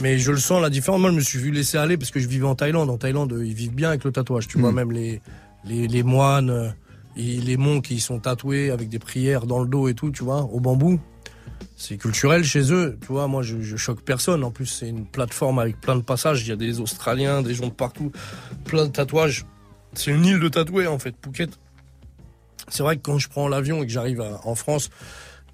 [0.00, 1.00] Mais je le sens la différence.
[1.00, 2.88] Moi, je me suis vu laisser aller parce que je vivais en Thaïlande.
[2.88, 4.48] En Thaïlande, ils vivent bien avec le tatouage.
[4.48, 4.76] Tu vois, hmm.
[4.76, 5.20] même les,
[5.64, 6.70] les, les moines euh,
[7.16, 10.24] et les monks qui sont tatoués avec des prières dans le dos et tout, tu
[10.24, 10.98] vois, au bambou.
[11.76, 13.26] C'est culturel chez eux, tu vois.
[13.26, 14.44] Moi, je, je choque personne.
[14.44, 16.42] En plus, c'est une plateforme avec plein de passages.
[16.42, 18.12] Il y a des Australiens, des gens de partout,
[18.64, 19.44] plein de tatouages.
[19.94, 21.50] C'est une île de tatoués, en fait, Phuket.
[22.68, 24.90] C'est vrai que quand je prends l'avion et que j'arrive en France,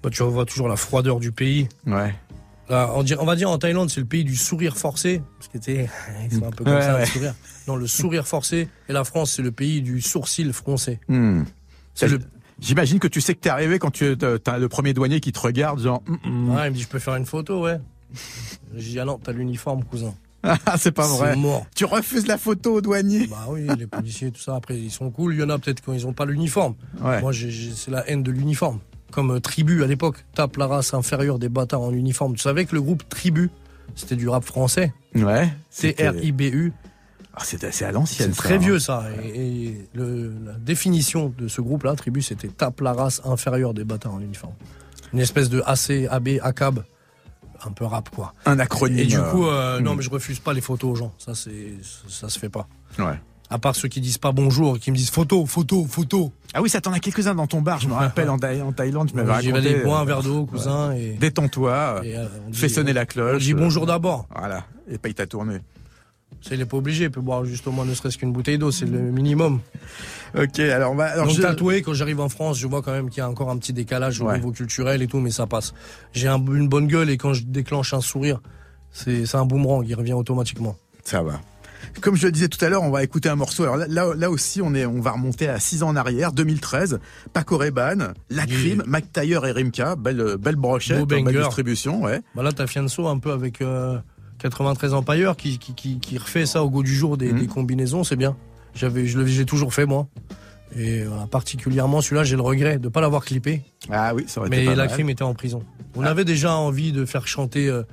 [0.03, 1.67] bah, tu vois toujours la froideur du pays.
[1.85, 2.13] Ouais.
[2.69, 5.21] On, va dire en Thaïlande, c'est le pays du sourire forcé.
[5.39, 7.33] Parce que ils sont un peu comme ça, le sourire.
[7.67, 8.69] Non, le sourire forcé.
[8.89, 10.99] Et la France, c'est le pays du sourcil froncé.
[11.07, 11.43] Hmm.
[12.59, 15.39] J'imagine que tu sais que t'es arrivé quand tu as le premier douanier qui te
[15.39, 16.01] regarde, genre.
[16.07, 16.55] Mm, mm.
[16.55, 17.79] Ouais, il me dit, je peux faire une photo, ouais.
[18.75, 20.13] Je dis, ah non, t'as l'uniforme, cousin.
[20.65, 21.35] Ah, c'est pas vrai.
[21.35, 21.65] mort.
[21.75, 24.55] Tu refuses la photo au douanier Bah oui, les policiers, tout ça.
[24.55, 25.33] Après, ils sont cool.
[25.33, 26.75] Il y en a peut-être quand ils ont pas l'uniforme.
[27.01, 28.79] Moi, c'est la haine de l'uniforme.
[29.11, 30.25] Comme euh, Tribu à l'époque.
[30.35, 32.35] Tape la race inférieure des bâtards en uniforme.
[32.35, 33.49] Tu savais que le groupe Tribu,
[33.95, 34.93] c'était du rap français?
[35.15, 35.49] Ouais.
[35.75, 36.73] T-R-I-B-U.
[37.33, 38.31] Ah, c'est assez à l'ancienne.
[38.33, 38.57] C'est très hein.
[38.57, 39.05] vieux ça.
[39.33, 44.21] Et, la définition de ce groupe-là, Tribu, c'était tape la race inférieure des bâtards en
[44.21, 44.55] uniforme.
[45.13, 46.83] Une espèce de AC, AB, ACAB,
[47.63, 48.33] un peu rap quoi.
[48.45, 48.99] Un acronyme.
[48.99, 49.97] Et du coup, euh, non, hmm.
[49.97, 51.13] mais je refuse pas les photos aux gens.
[51.19, 51.75] Ça, c'est,
[52.09, 52.67] ça se fait pas.
[52.97, 53.19] Ouais.
[53.49, 56.33] À part ceux qui disent pas bonjour, qui me disent photo, photo, photo.
[56.53, 59.15] Ah oui, ça t'en a quelques-uns dans ton bar, je me rappelle, en, Thaïlande, tu
[59.15, 59.61] m'avais raconté.
[59.61, 60.93] J'y vais boire un verre d'eau, cousin.
[60.93, 61.13] Et...
[61.13, 63.35] Détends-toi, euh, fais sonner la cloche.
[63.35, 64.27] On dit bonjour d'abord.
[64.35, 65.59] Voilà, et paye ta tournée.
[66.51, 68.71] Il n'est pas obligé, il peut boire juste au moins ne serait-ce qu'une bouteille d'eau,
[68.71, 69.59] c'est le minimum.
[70.37, 71.05] Ok, alors on va.
[71.05, 73.49] Alors Donc tatoué, quand j'arrive en France, je vois quand même qu'il y a encore
[73.49, 75.73] un petit décalage au niveau culturel et tout, mais ça passe.
[76.13, 78.41] J'ai une bonne gueule et quand je déclenche un sourire,
[78.91, 80.75] c'est un boomerang, il revient automatiquement.
[81.03, 81.39] Ça va.
[82.01, 83.63] Comme je le disais tout à l'heure, on va écouter un morceau.
[83.63, 86.99] Alors là, là, aussi, on est, on va remonter à 6 ans en arrière, 2013.
[87.33, 92.21] Paco Reban, La Crime, Mac et Rimka, belle, belle brochette, belle distribution, ouais.
[92.35, 93.61] Bah là, t'as Fianso un peu avec.
[93.61, 93.97] Euh,
[94.39, 97.39] 93 empailleur qui, qui, qui, qui, refait ça au goût du jour des, mhm.
[97.39, 98.37] des combinaisons, c'est bien.
[98.75, 100.07] J'avais, je l'ai toujours fait moi.
[100.75, 103.63] Et voilà, particulièrement celui-là, j'ai le regret de pas l'avoir clippé.
[103.89, 105.63] Ah oui, ça aurait Mais été la crime était en prison.
[105.95, 106.09] On ah.
[106.09, 107.83] avait déjà envie de faire chanter euh,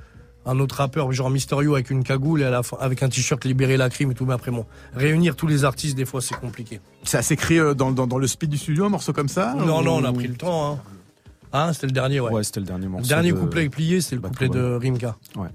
[0.45, 3.43] un autre rappeur, genre Mysterio avec une cagoule et à la fin, avec un t-shirt
[3.45, 4.25] libérer la crime et tout.
[4.25, 4.65] Mais après, bon,
[4.95, 6.79] réunir tous les artistes, des fois, c'est compliqué.
[7.03, 9.81] Ça s'écrit euh, dans, dans, dans, le speed du studio, un morceau comme ça Non,
[9.81, 10.73] non, on a pris le temps.
[10.73, 10.79] Hein.
[11.51, 12.31] Ah, c'était le dernier, ouais.
[12.31, 13.03] Ouais, c'était le dernier morceau.
[13.03, 15.15] Le dernier couplet plié, c'est le couplet de Rimka.
[15.35, 15.47] Ouais.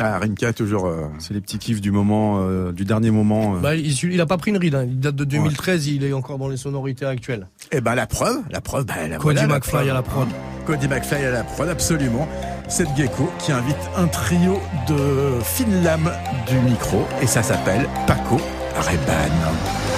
[0.00, 0.86] Ah, Rimka, toujours.
[0.86, 3.56] Euh, c'est les petits kiffs du moment, euh, du dernier moment.
[3.56, 3.60] Euh.
[3.60, 4.74] Bah, il, il, a pas pris une ride.
[4.74, 4.86] Hein.
[4.88, 5.86] Il date de 2013.
[5.86, 7.46] Il est encore dans les sonorités actuelles.
[7.70, 10.28] Eh ben, la preuve, la preuve, bah, la Cody McFly à la prod.
[10.66, 12.26] Cody McFly à la prod, absolument.
[12.68, 16.12] C'est Gecko qui invite un trio de fines lames
[16.46, 18.36] du micro et ça s'appelle Paco
[18.76, 19.93] Reban.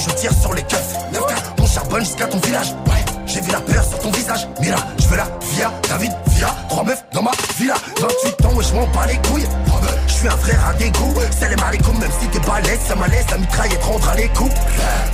[0.00, 0.94] Je tire sur les keufs.
[1.60, 2.72] On charbonne jusqu'à ton village.
[2.86, 4.48] Ouais, j'ai vu la peur sur ton visage.
[4.60, 6.48] Mira, je veux la via, David, via.
[6.68, 7.74] Trois meufs dans ma villa.
[8.00, 9.46] 28 ans et je m'en bats les couilles.
[10.06, 11.14] Je suis un frère à dégoût.
[11.38, 14.54] Salam alaikum, même si t'es balèze, ça malaise, la mitraillette à les coups.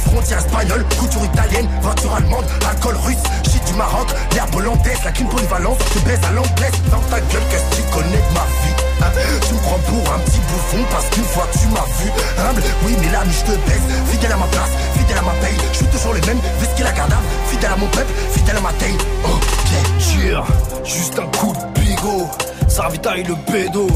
[0.06, 5.28] Frontière espagnole, couture italienne, voiture allemande, alcool russe, shit du Maroc, l'herbe hollandaise, la crime
[5.28, 6.72] polyvalence, tu baises à l'anglaise.
[6.90, 8.85] Dans ta gueule, qu'est-ce que tu connais de ma vie?
[9.02, 9.10] Hein?
[9.46, 13.10] tu prends pour un petit bouffon parce qu'une fois tu m'as vu humble, oui mais
[13.10, 16.14] là je te baisse, fidèle à ma place, fidèle à ma paye, je suis toujours
[16.14, 17.12] les mêmes, vesquille la garde
[17.48, 18.96] fidèle à mon peuple, fidèle à ma taille.
[19.24, 20.46] Ok, jure,
[20.84, 22.28] juste un coup de bigot,
[22.68, 23.86] ça ravitaille le pédo.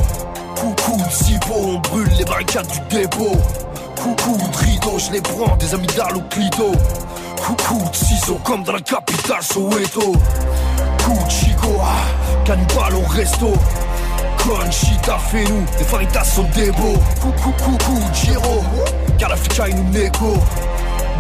[0.57, 3.37] Coucou de on brûle les barricades du dépôt.
[3.97, 6.73] Coucou de je les prends, des amis d'Arlo Clito.
[7.43, 10.13] Coucou de comme dans la capitale Soweto.
[11.03, 13.53] Coup de chico, ah, cannibale au resto.
[14.43, 16.99] Conchita fait nous, des faritas sont des beaux.
[17.20, 18.64] Coucou, coucou, Giro,
[19.18, 20.34] car la ficha nous négo.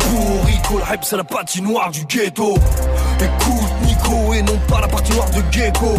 [0.08, 2.54] Bourrico, le hype c'est la patinoire du ghetto.
[3.20, 5.94] Écoute Nico et non pas la partie noire de Gecko.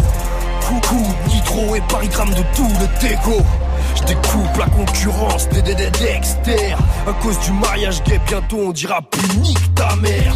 [0.66, 3.42] Coucou, Nitro et parigramme de tout le déco.
[3.96, 6.74] Je découpe la concurrence des des Dexter.
[7.06, 10.34] À cause du mariage gay, bientôt on dira plus nique ta mère.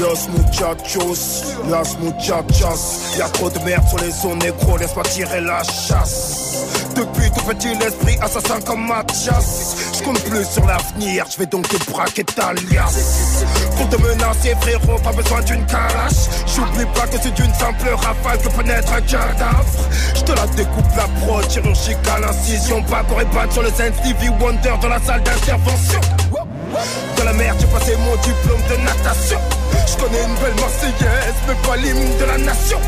[0.00, 3.16] Los muchachos, las muchachas.
[3.18, 6.64] Y'a trop de merde sur les zones négro, laisse-moi tirer la chasse.
[6.94, 9.76] Depuis tout petit l'esprit assassin comme Mathias.
[9.98, 12.52] Je compte plus sur l'avenir, je donc te braquer ta
[13.78, 18.38] Pour te menacer frérot, pas besoin d'une calache J'oublie pas que c'est d'une simple rafale
[18.38, 23.18] que peut naître un cadavre Je te la découpe la prod, chirurgicale incision Pas pour
[23.34, 26.00] battre sur le scène Stevie Wonder dans la salle d'intervention
[27.16, 29.38] de la mer, j'ai passé mon diplôme de natation.
[29.86, 32.78] Je connais une belle Marseillaise, mais pas l'hymne de la nation.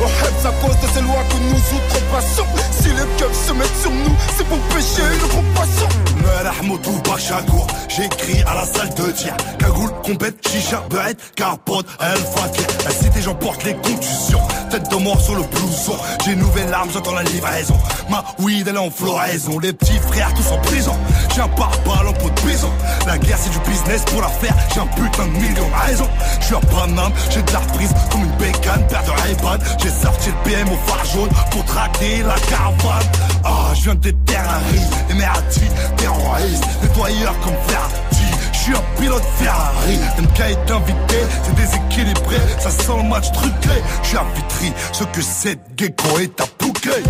[0.00, 2.46] On heads à cause de ces lois que nous outrepassons.
[2.72, 5.88] Si les keufs se mettent sur nous, c'est pour pêcher le gros poisson.
[6.22, 9.34] Merahmoutou Bachagour, j'écris à la salle de tir.
[9.58, 12.66] Cagoule, compète, chicha, beurette, capote, elle fakir.
[12.84, 14.40] La cité, j'emporte les contusions.
[14.70, 15.96] Tête de mort sur le blouson.
[16.24, 17.76] J'ai une nouvelle arme, j'entends la livraison.
[18.10, 19.58] Ma weed, elle est en floraison.
[19.60, 20.96] Les petits frères, tous en prison.
[21.34, 22.70] J'ai un pare-balles en peau de bison.
[23.06, 24.54] La guerre, c'est du business pour la faire.
[24.74, 26.08] J'ai un putain de million de raisons.
[26.40, 29.36] Je suis un Paname, j'ai de la reprise comme une bécane, paire de ray
[29.84, 33.06] J'ai sorti le PM au phare jaune pour traquer la caravane.
[33.44, 35.60] Ah, je viens de terroristes, les merati,
[35.98, 38.24] terroristes, nettoyeurs comme Ferrati.
[38.50, 43.82] Je suis un pilote Ferrari, MK est invité, c'est déséquilibré, ça sent le match truqué.
[44.02, 47.02] Je suis à Vitry, ce que c'est gecko est à Pouquet.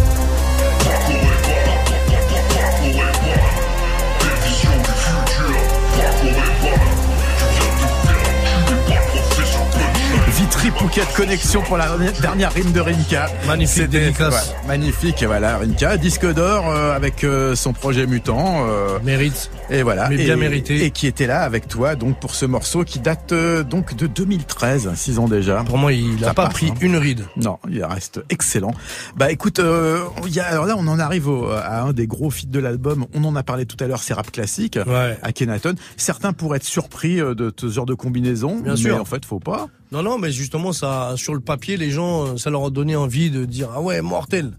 [10.71, 11.87] Phuket Connexion pour la
[12.23, 13.27] dernière rime de Rimka.
[13.47, 14.55] Magnifique dédicace.
[14.63, 18.67] ouais, magnifique, voilà, Rimka, disque d'or euh, avec euh, son projet Mutant.
[18.69, 19.51] euh, Mérite.
[19.71, 20.09] Et voilà.
[20.09, 20.85] Mais et, bien mérité.
[20.85, 24.07] Et qui était là avec toi, donc, pour ce morceau qui date euh, donc de
[24.07, 25.63] 2013, 6 ans déjà.
[25.65, 26.75] Pour moi, il n'a pas passe, pris hein.
[26.81, 27.25] une ride.
[27.37, 28.73] Non, il reste excellent.
[29.17, 32.31] Bah écoute, euh, y a, alors là on en arrive au- à un des gros
[32.31, 33.07] feats de l'album.
[33.15, 35.19] On en a parlé tout à l'heure, c'est rap classique Ouais.
[35.23, 35.75] à Kenaton.
[35.97, 39.01] Certains pourraient être surpris euh, de ce genre de combinaison, Bien mais sûr.
[39.01, 39.69] en fait faut pas.
[39.93, 42.97] Non, non, mais justement, ça, sur le papier, les gens, euh, ça leur a donné
[42.97, 44.53] envie de dire ah ouais, mortel.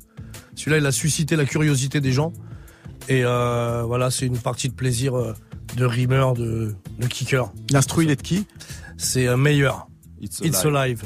[0.56, 2.32] Celui-là, il a suscité la curiosité des gens.
[3.10, 5.34] Et euh, voilà, c'est une partie de plaisir euh,
[5.76, 7.52] de rimeur, de, de kicker.
[7.72, 8.48] L'instru il est de qui?
[8.98, 9.88] C'est euh, meilleur.
[10.22, 10.76] It's It's Alive.
[10.78, 11.04] Alive.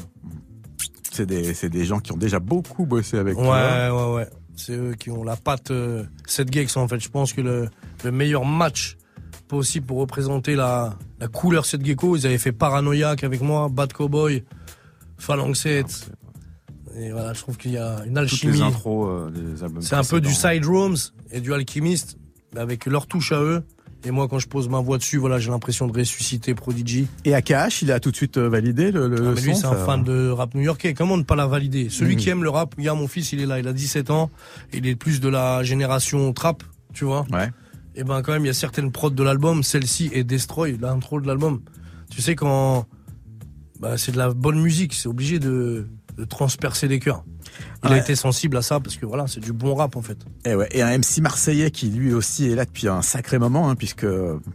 [1.12, 4.12] C'est des, c'est des gens qui ont déjà beaucoup bossé avec Ouais, toi.
[4.12, 4.28] ouais, ouais.
[4.56, 7.00] C'est eux qui ont la patte euh, cette Gex en fait.
[7.00, 7.70] Je pense que le,
[8.04, 8.98] le meilleur match
[9.50, 13.92] possible pour représenter la, la couleur cette gecko, ils avaient fait Paranoïaque avec moi, Bad
[13.92, 14.46] Cowboy,
[15.18, 16.12] Phalanx 7.
[16.98, 18.54] Et voilà, je trouve qu'il y a une Toutes alchimie.
[18.54, 19.82] les intros euh, des albums.
[19.82, 20.96] C'est un peu du side rooms
[21.32, 22.18] et du alchimiste,
[22.54, 23.64] mais avec leur touche à eux.
[24.06, 27.08] Et moi, quand je pose ma voix dessus, voilà, j'ai l'impression de ressusciter Prodigy.
[27.26, 29.62] Et AKH, il a tout de suite euh, validé le, le Ah, mais lui, son,
[29.62, 30.94] c'est un fan de rap new-yorkais.
[30.94, 31.90] Comment ne pas la valider?
[31.90, 32.20] Celui Mhm.
[32.22, 34.30] qui aime le rap, regarde mon fils, il est là, il a 17 ans.
[34.74, 37.26] Il est plus de la génération trap, tu vois.
[37.32, 37.50] Ouais.
[37.96, 41.20] Et ben quand même, il y a certaines prods de l'album, celle-ci est Destroy, l'intro
[41.20, 41.62] de l'album.
[42.10, 42.86] Tu sais quand
[43.80, 45.88] bah, c'est de la bonne musique, c'est obligé de,
[46.18, 47.24] de transpercer des cœurs.
[47.86, 50.18] Il a été sensible à ça parce que voilà, c'est du bon rap en fait.
[50.46, 53.70] Et, ouais, et un MC marseillais qui lui aussi est là depuis un sacré moment,
[53.70, 54.06] hein, puisque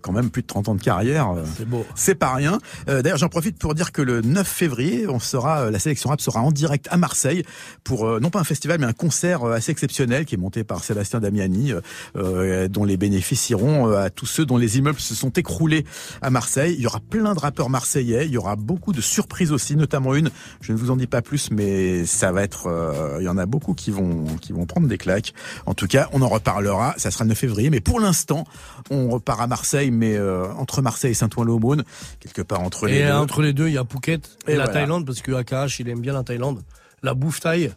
[0.02, 1.30] quand même plus de 30 ans de carrière.
[1.30, 1.86] euh, C'est beau.
[1.94, 2.58] C'est pas rien.
[2.88, 6.10] Euh, D'ailleurs, j'en profite pour dire que le 9 février, on sera, euh, la sélection
[6.10, 7.44] rap sera en direct à Marseille
[7.82, 10.84] pour euh, non pas un festival, mais un concert assez exceptionnel qui est monté par
[10.84, 11.72] Sébastien Damiani,
[12.16, 15.86] euh, dont les bénéfices iront à tous ceux dont les immeubles se sont écroulés
[16.20, 16.74] à Marseille.
[16.76, 18.26] Il y aura plein de rappeurs marseillais.
[18.26, 20.30] Il y aura beaucoup de surprises aussi, notamment une.
[20.60, 22.68] Je ne vous en dis pas plus, mais ça va être.
[22.74, 25.32] Euh, il y en a beaucoup qui vont qui vont prendre des claques.
[25.66, 26.94] En tout cas, on en reparlera.
[26.96, 28.44] Ça sera le 9 février, mais pour l'instant,
[28.90, 31.84] on repart à Marseille, mais euh, entre Marseille et Saint-Ouen-l'Aumône,
[32.20, 33.12] quelque part entre les Et deux.
[33.12, 34.80] entre les deux, il y a Phuket et, Et la voilà.
[34.80, 36.62] Thaïlande parce que AKH, il aime bien la Thaïlande.
[37.02, 37.72] La bouffe thaï.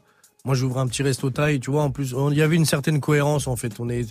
[0.45, 1.83] Moi, j'ouvre un petit resto thaï, tu vois.
[1.83, 3.73] En plus, il y avait une certaine cohérence en fait.
[3.79, 4.07] On est,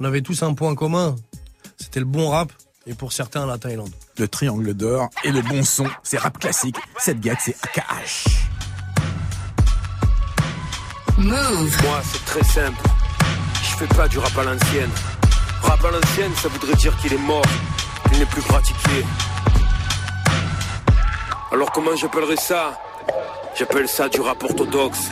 [0.00, 1.16] on avait tous un point commun.
[1.78, 2.52] C'était le bon rap
[2.86, 3.90] et pour certains la Thaïlande.
[4.18, 6.76] Le triangle d'or et le bon son, c'est rap classique.
[6.98, 8.47] Cette gag, c'est AKH.
[11.18, 12.80] Moi, c'est très simple.
[13.62, 14.90] Je fais pas du rap à l'ancienne.
[15.62, 17.44] Rap à l'ancienne, ça voudrait dire qu'il est mort,
[18.08, 19.04] qu'il n'est plus pratiqué.
[21.50, 22.80] Alors comment j'appellerais ça?
[23.58, 25.10] J'appelle ça du rap orthodoxe.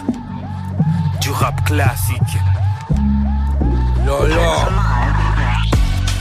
[1.21, 2.39] Du rap classique.
[4.05, 4.15] Yo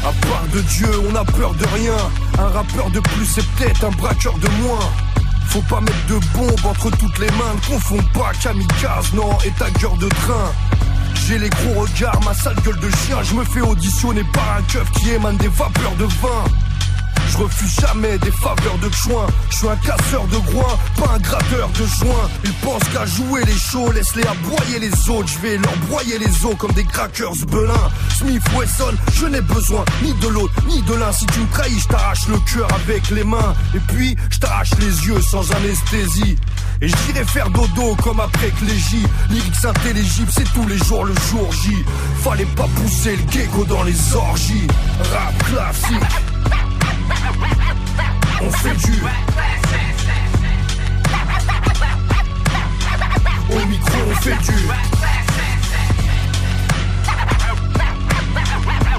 [0.04, 1.98] À part de Dieu, on a peur de rien.
[2.40, 4.90] Un rappeur de plus, c'est peut-être un braqueur de moins.
[5.48, 7.54] Faut pas mettre de bombes entre toutes les mains.
[7.56, 10.52] Ne confonds pas kamikaze, non, et ta gueule de train.
[11.28, 13.18] J'ai les gros regards, ma sale gueule de chien.
[13.24, 16.44] Je me fais auditionner par un keuf qui émane des vapeurs de vin.
[17.30, 19.28] Je refuse jamais des faveurs de choix.
[19.50, 22.30] Je suis un casseur de groin, pas un gratteur de joint.
[22.44, 25.28] Ils pensent qu'à jouer les shows, laisse-les aboyer les autres.
[25.28, 27.90] Je vais leur broyer les os comme des crackers belins.
[28.18, 31.12] Smith Wesson, je n'ai besoin ni de l'autre, ni de l'un.
[31.12, 33.54] Si tu me trahis, je t'arrache le cœur avec les mains.
[33.74, 36.38] Et puis, je t'arrache les yeux sans anesthésie.
[36.82, 39.06] Et j'irai faire dodo comme après Clégie.
[39.30, 41.84] Lyrics intelligibles, c'est tous les jours le jour J.
[42.22, 44.68] Fallait pas pousser le gecko dans les orgies.
[45.12, 46.35] Rap classique.
[48.42, 49.02] On fait du
[53.50, 54.68] Au micro on fait du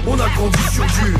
[0.07, 1.15] On a grandi sur du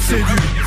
[0.00, 0.65] C'est du,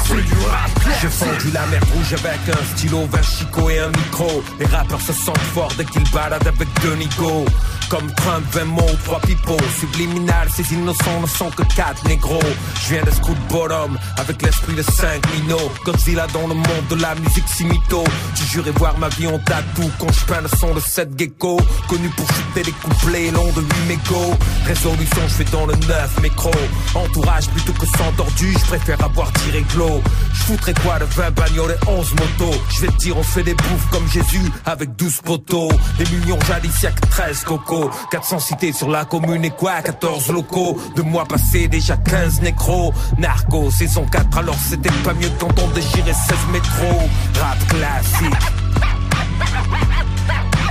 [1.01, 4.43] J'ai fendu la mer rouge avec un stylo, vin chico et un micro.
[4.59, 7.45] Les rappeurs se sentent forts dès qu'ils baladent avec deux Nigo.
[7.89, 9.57] Comme Trump, 20 mots, trois pipeaux.
[9.79, 12.39] Subliminal, ces innocents ne sont que quatre négros.
[12.83, 15.71] Je viens de Scoot Bottom avec l'esprit de 5 minots.
[15.85, 18.03] Godzilla dans le monde de la musique simito.
[18.35, 21.59] Tu jurais voir ma vie en tatou quand je peins le son de cette gecko.
[21.87, 24.37] Connu pour chuter des couplets longs de 8 mégots.
[24.65, 26.51] Résolution, je fais dans le 9 mécro.
[26.93, 29.98] Entourage plutôt que sans tordu, je préfère avoir tiré glow.
[30.33, 32.57] Je foutrais quoi de 20 bagnoles et 11 motos.
[32.69, 35.69] Je vais te dire, on fait des bouffes comme Jésus avec 12 poteaux.
[35.97, 37.89] Des millions jadis, y'a que 13 cocos.
[38.11, 40.77] 400 cités sur la commune et quoi 14 locaux.
[40.95, 42.93] De mois passés, déjà 15 nécros.
[43.17, 47.09] Narco, saison 4, alors c'était pas mieux quand on déchirait 16 métros.
[47.39, 48.33] Rap classique.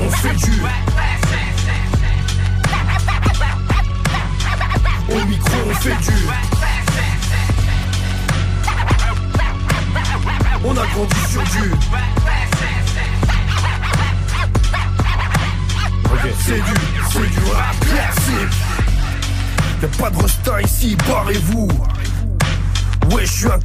[0.00, 0.62] On fait du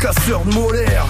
[0.03, 1.05] casseur de molaire.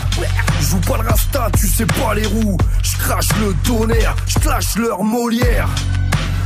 [0.62, 2.58] Joue pas le rasta, tu sais pas les roues.
[2.84, 5.68] Je crache le tonnerre, je clash leur Molière.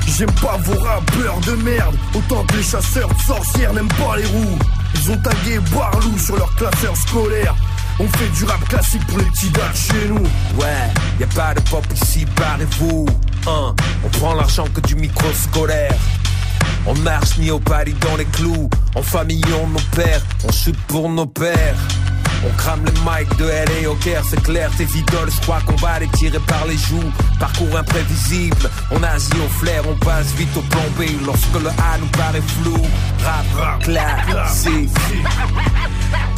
[0.08, 4.26] J'aime pas vos rappeurs de merde, autant que les chasseurs de sorcières n'aiment pas les
[4.26, 4.58] roues.
[4.96, 7.54] Ils ont tagué Barlou sur leur classeur scolaire.
[8.00, 10.24] On fait du rap classique pour les petits gars chez nous.
[10.58, 10.88] Ouais,
[11.20, 13.08] y a pas de pop ici, barrez-vous.
[13.46, 13.76] Hein,
[14.06, 15.96] on prend l'argent que du micro scolaire.
[16.86, 18.70] On marche ni au paris dans les clous.
[18.96, 21.76] En famille, on nos pères, on chute pour nos pères.
[22.46, 25.76] On crame les mics de LA au Caire, c'est clair, tes idoles, je crois qu'on
[25.76, 27.12] va les tirer par les joues.
[27.40, 31.98] Parcours imprévisible, on agit au flair, on passe vite au plan B lorsque le A
[32.00, 32.82] nous paraît flou.
[33.24, 34.90] Rap, rap, classique.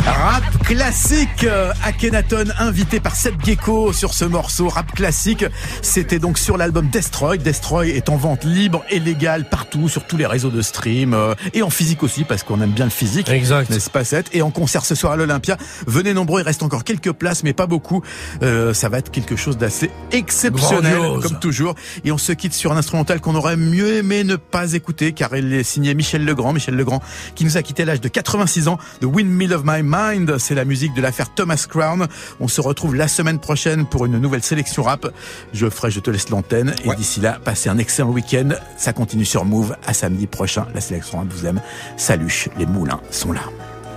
[0.10, 5.46] Rap classique, euh, Akhenaton invité par Seb Gecko sur ce morceau rap classique.
[5.84, 7.38] C'était donc sur l'album Destroy.
[7.38, 11.36] Destroy est en vente libre et légale partout sur tous les réseaux de stream euh,
[11.54, 13.30] et en physique aussi parce qu'on aime bien le physique.
[13.30, 13.70] Exact.
[13.70, 14.30] N'est-ce pas Seth?
[14.34, 15.58] Et en concert ce soir à l'Olympia.
[15.86, 18.02] Venez nombreux, il reste encore quelques places mais pas beaucoup.
[18.42, 21.24] Euh, ça va être quelque chose d'assez exceptionnel Grandiose.
[21.24, 21.76] comme toujours.
[22.04, 25.36] Et on se quitte sur un instrumental qu'on aurait mieux aimé ne pas écouter car
[25.36, 26.52] il est signé Michel Legrand.
[26.52, 27.02] Michel Legrand
[27.36, 28.80] qui nous a quitté à l'âge de 86 ans.
[29.02, 29.99] The Windmill of My Mind,
[30.38, 32.08] c'est la musique de l'affaire Thomas Crown.
[32.40, 35.08] On se retrouve la semaine prochaine pour une nouvelle sélection rap.
[35.54, 36.74] Je ferai, je te laisse l'antenne.
[36.84, 38.50] Et d'ici là, passez un excellent week-end.
[38.78, 39.76] Ça continue sur Move.
[39.86, 40.68] À samedi prochain.
[40.74, 41.62] La sélection rap vous aime.
[41.98, 43.42] Salut, les moulins sont là.